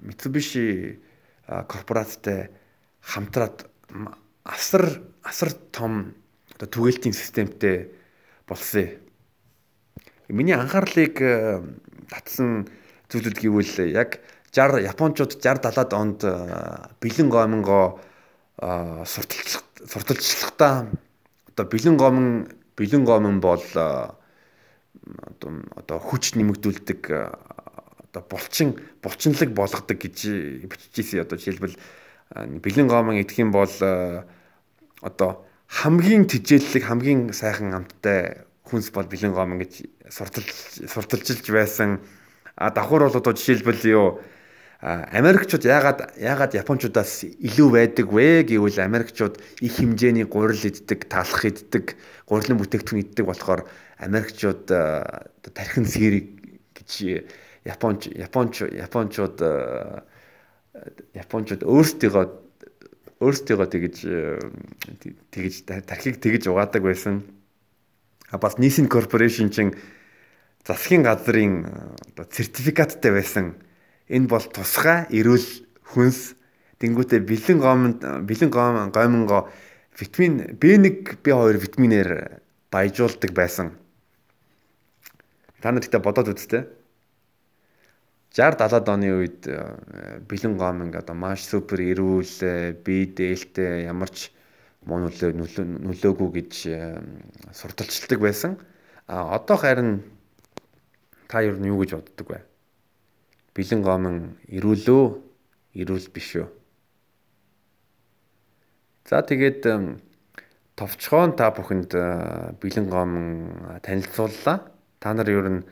Mitsubishi 0.00 1.00
корпорацтай 1.48 2.50
хамтраад 3.00 3.66
асар 4.44 5.00
асар 5.24 5.52
том 5.72 6.14
одоо 6.54 6.68
түгээлтийн 6.68 7.14
системтэй 7.14 7.88
болсон. 8.48 8.88
Миний 10.28 10.52
анхаарлыг 10.52 11.20
э, 11.22 11.62
татсан 12.10 12.68
зүйлүүд 13.08 13.38
гэвэл 13.40 13.92
яг 13.96 14.20
60 14.52 14.84
Япончууд 14.84 15.32
60 15.40 15.72
70-ад 15.72 15.92
онд 15.96 16.20
э, 16.24 16.32
бэлэн 17.00 17.28
гомонго 17.32 18.00
э, 18.60 19.04
сурталчлах 19.08 19.64
сурталчлахдаа 19.88 20.88
одоо 21.48 21.64
бэлэн 21.64 21.96
гомон 21.96 22.28
бэлэн 22.76 23.04
гомон 23.04 23.40
бол 23.40 23.64
одоо 23.72 24.16
одоо 25.76 25.98
хүч 25.98 26.36
нэмэгдүүлдэг 26.36 27.00
одоо 28.10 28.22
булчин 28.28 28.76
булчинлаг 29.02 29.52
болгодог 29.52 29.98
гэж 29.98 30.16
бичижсэн 30.68 31.22
одоо 31.22 31.38
жишээлбэл 31.38 31.76
бэлэн 32.34 32.88
гомон 32.88 33.20
идэх 33.20 33.38
юм 33.38 33.52
бол 33.52 33.70
одоо 35.00 35.44
хамгийн 35.68 36.26
тижээллэг 36.26 36.84
хамгийн 36.84 37.32
сайхан 37.32 37.74
амттай 37.74 38.48
хүнс 38.64 38.90
бол 38.90 39.04
бэлэн 39.04 39.32
гомон 39.32 39.60
гэж 39.60 39.84
сурталж 40.08 40.48
сурталжилж 40.88 41.46
байсан. 41.50 42.00
А 42.56 42.70
давхар 42.70 43.08
бол 43.08 43.16
одоо 43.16 43.32
жишээлбэл 43.32 43.84
юу 43.88 44.20
Америкчууд 44.80 45.64
яагаад 45.66 46.14
яагаад 46.16 46.54
Япончуудаас 46.54 47.26
илүү 47.26 47.68
байдаг 47.74 48.06
вэ 48.14 48.46
гэвэл 48.46 48.78
Америкчууд 48.78 49.42
их 49.58 49.74
хэмжээний 49.74 50.22
гурил 50.22 50.54
иддэг, 50.54 51.10
талах 51.10 51.42
иддэг, 51.42 51.98
гурилан 52.30 52.62
бүтээгдэхүүн 52.62 53.02
иддэг 53.02 53.26
болохоор 53.26 53.66
Америкчууд 53.98 54.70
тархин 54.70 55.82
сэрэг 55.82 56.30
гэж 56.78 56.90
Японч 57.64 58.10
Японч 58.14 58.62
Япончууд 58.62 59.36
Япончууд 61.14 61.62
өөрсдийгөө 61.66 62.24
өөрсдийгөө 63.18 63.66
тэгж 63.66 63.96
э, 64.06 64.38
тэгж 65.34 65.54
тархийг 65.66 66.22
тэгж 66.22 66.46
угаадаг 66.46 66.82
байсан. 66.86 67.26
А 68.30 68.38
бас 68.38 68.58
Nissan 68.58 68.86
Corporation 68.86 69.50
чинь 69.50 69.74
засгийн 70.62 71.02
газрын 71.02 71.66
оо 72.14 72.24
сертификаттай 72.30 73.10
байсан. 73.10 73.58
Энэ 74.06 74.30
бол 74.30 74.44
тусгай 74.44 75.10
эрүүл 75.10 75.66
хүнс 75.90 76.38
тэнгуүтэ 76.78 77.26
бэлэн 77.26 77.58
гомонд 77.58 78.00
бэлэн 78.22 78.50
гомон 78.54 78.94
гомонго 78.94 79.50
витамин 79.98 80.54
B1 80.54 81.18
B2 81.24 81.58
витаминээр 81.58 82.38
баяжуулдаг 82.70 83.32
байсан. 83.34 83.74
Та 85.58 85.72
нар 85.72 85.82
ихтэй 85.82 85.98
бодоод 85.98 86.38
үзтээ. 86.38 86.77
60 88.38 88.54
70-ад 88.54 88.86
оны 88.86 89.10
үед 89.18 89.50
э, 89.50 90.22
бэлэн 90.22 90.54
гоминг 90.54 90.94
одоо 90.94 91.14
маш 91.18 91.42
супер 91.42 91.82
эрүүл 91.82 92.22
э, 92.46 92.70
бие 92.86 93.10
дээлтэй 93.10 93.90
ямар 93.90 94.14
ч 94.14 94.30
муу 94.86 95.02
нөлөө 95.02 95.34
нөлөөгүй 95.34 96.28
гэж 96.38 96.52
э, 96.70 97.02
сурталчилдаг 97.50 98.22
байсан. 98.22 98.54
А 99.10 99.34
одоо 99.34 99.58
харин 99.58 100.06
та 101.26 101.42
юу 101.42 101.58
юу 101.58 101.82
гэж 101.82 101.98
боддог 101.98 102.30
вэ? 102.30 102.40
Бэлэн 103.58 103.82
гомон 103.82 104.38
эрүүлөө 104.46 105.04
эрүүл 105.82 106.06
биш 106.14 106.38
үү? 106.38 106.46
За 109.10 109.26
тэгээд 109.26 109.66
товчхон 110.78 111.34
та 111.34 111.50
бүхэнд 111.50 111.90
бэлэн 112.62 112.86
гомон 112.86 113.26
танилцууллаа. 113.82 114.62
Та 115.02 115.10
нар 115.10 115.26
юу 115.26 115.42
нь 115.42 115.66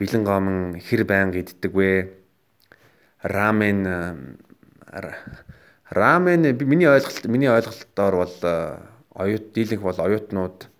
бэлэн 0.00 0.24
гомон 0.24 0.80
хэр 0.80 1.04
байнга 1.04 1.44
иддэг 1.44 1.72
вэ? 1.76 2.08
Рамен 3.20 3.84
рамен 5.90 6.40
миний 6.64 6.88
ойлголт 6.88 7.24
миний 7.28 7.50
ойлголтоор 7.52 8.14
бол 8.16 8.36
э, 8.42 8.78
оюут 9.12 9.52
дийлэнх 9.52 9.82
бол 9.82 10.00
оюутнууд 10.00 10.70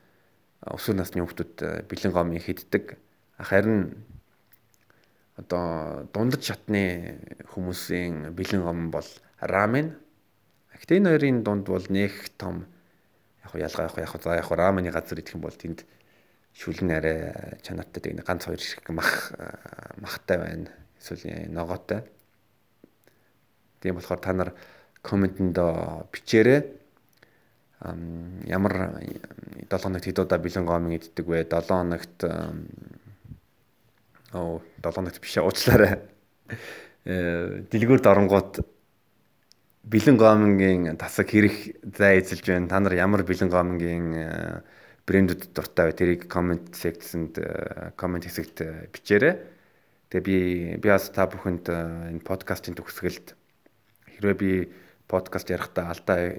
өсвөр 0.65 0.97
насны 0.97 1.21
хүүхдүүд 1.21 1.87
бэлэн 1.91 2.13
гомын 2.17 2.41
иддэг. 2.41 2.97
Харин 3.37 4.01
одоо 5.37 6.09
дундад 6.13 6.45
шатны 6.45 7.19
хүмүүсийн 7.53 8.33
бэлэн 8.33 8.63
гомон 8.63 8.91
бол 8.91 9.09
рамен. 9.41 9.97
Гэхдээ 10.77 11.01
энэ 11.01 11.11
хоёрын 11.11 11.43
дунд 11.45 11.67
бол 11.69 11.85
нэг 11.89 12.13
том 12.37 12.65
яг 13.45 13.53
ялгаа 13.57 13.89
яг 13.89 13.97
яг 13.99 14.23
за 14.23 14.37
яг 14.37 14.51
рамны 14.51 14.91
газар 14.93 15.19
идэх 15.19 15.35
юм 15.35 15.43
бол 15.43 15.57
тэнд 15.57 15.85
шүлэн 16.55 16.91
арай 16.97 17.19
чанартай 17.63 18.01
тэг 18.03 18.25
ганц 18.25 18.45
хоёр 18.45 18.61
шиг 18.61 18.89
мах 18.91 19.33
махтай 19.97 20.39
байна. 20.39 20.71
эсвэл 21.01 21.49
ногоотой. 21.49 22.03
Тийм 23.81 23.95
болохоор 23.95 24.21
та 24.21 24.33
нар 24.33 24.55
комментэнд 25.03 25.57
бичээрэй. 26.13 26.77
Ямар 28.47 29.01
7 29.71 29.83
хоногт 29.83 30.05
хэд 30.05 30.19
удаа 30.19 30.39
бэлэн 30.39 30.67
гомын 30.67 30.97
иддэг 31.01 31.27
вэ? 31.27 31.45
7 31.49 31.65
хоногт 31.65 32.25
оо 34.33 34.61
7 34.83 34.93
хоногт 34.93 35.21
биш 35.21 35.39
уучлаарай. 35.39 36.01
Э 37.05 37.65
дэлгүүрд 37.73 38.05
оронгууд 38.05 38.61
бэлэн 39.85 40.17
гомынгийн 40.21 40.97
тасаг 41.01 41.33
хэрэг 41.33 41.81
зай 41.97 42.21
эзэлж 42.21 42.45
байна. 42.45 42.69
Та 42.69 42.81
нар 42.81 42.93
ямар 42.93 43.25
бэлэн 43.25 43.49
гомынгийн 43.49 44.07
э, 44.13 44.61
брэндүүд 45.07 45.53
дуртай 45.55 45.91
вэ? 45.91 45.95
Тэрийг 45.97 46.23
комент 46.29 46.75
секцэнд 46.77 47.41
комент 47.97 48.25
хэсэгт 48.27 48.57
э, 48.63 48.89
бичээрэй. 48.93 49.35
Тэгээ 50.11 50.27
би 50.27 50.39
би 50.83 50.89
бас 50.89 51.09
та 51.15 51.27
бүхэнд 51.31 51.67
э, 51.71 52.13
энэ 52.17 52.27
подкастын 52.27 52.77
төгсгөлд 52.77 53.35
хэрвээ 54.19 54.37
би 54.37 54.51
подкаст 55.11 55.51
ярихдаа 55.51 55.91
алдаа 55.91 56.31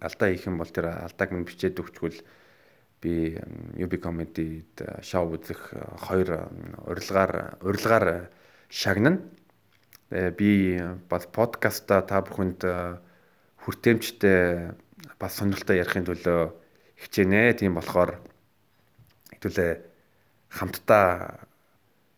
алдаа 0.00 0.28
хийх 0.32 0.46
юм 0.48 0.60
бол 0.60 0.70
тэр 0.70 0.88
алдааг 0.94 1.30
минь 1.32 1.44
бичээд 1.44 1.80
өгчвөл 1.80 2.18
би 3.00 3.36
UB 3.76 3.92
comedy-д 4.00 5.04
шоу 5.04 5.36
үзэх 5.36 5.72
хоёр 6.08 6.48
урилгаар 6.88 7.60
урилгаар 7.60 8.30
шагнана 8.68 9.20
би 10.10 10.80
бас 11.08 11.28
подкаста 11.28 12.00
та 12.04 12.20
бүхэнд 12.24 12.64
хүртээмжтэй 13.64 14.72
бас 15.20 15.36
сонирхолтой 15.36 15.80
ярихын 15.80 16.08
төлөө 16.08 16.59
хичээнэ. 17.00 17.56
Тийм 17.58 17.74
болохоор 17.80 18.20
хэвлээ 19.40 19.72
хамтдаа 20.52 21.40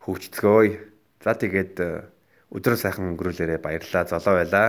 хөгжцгөөе. 0.03 0.75
За 1.23 1.33
тэгээд 1.39 1.75
өдрөө 2.51 2.79
сайхан 2.79 3.15
өнгөрүүлээрэ 3.15 3.63
баярлалаа. 3.63 4.11
Золоо 4.11 4.43
байлаа. 4.43 4.69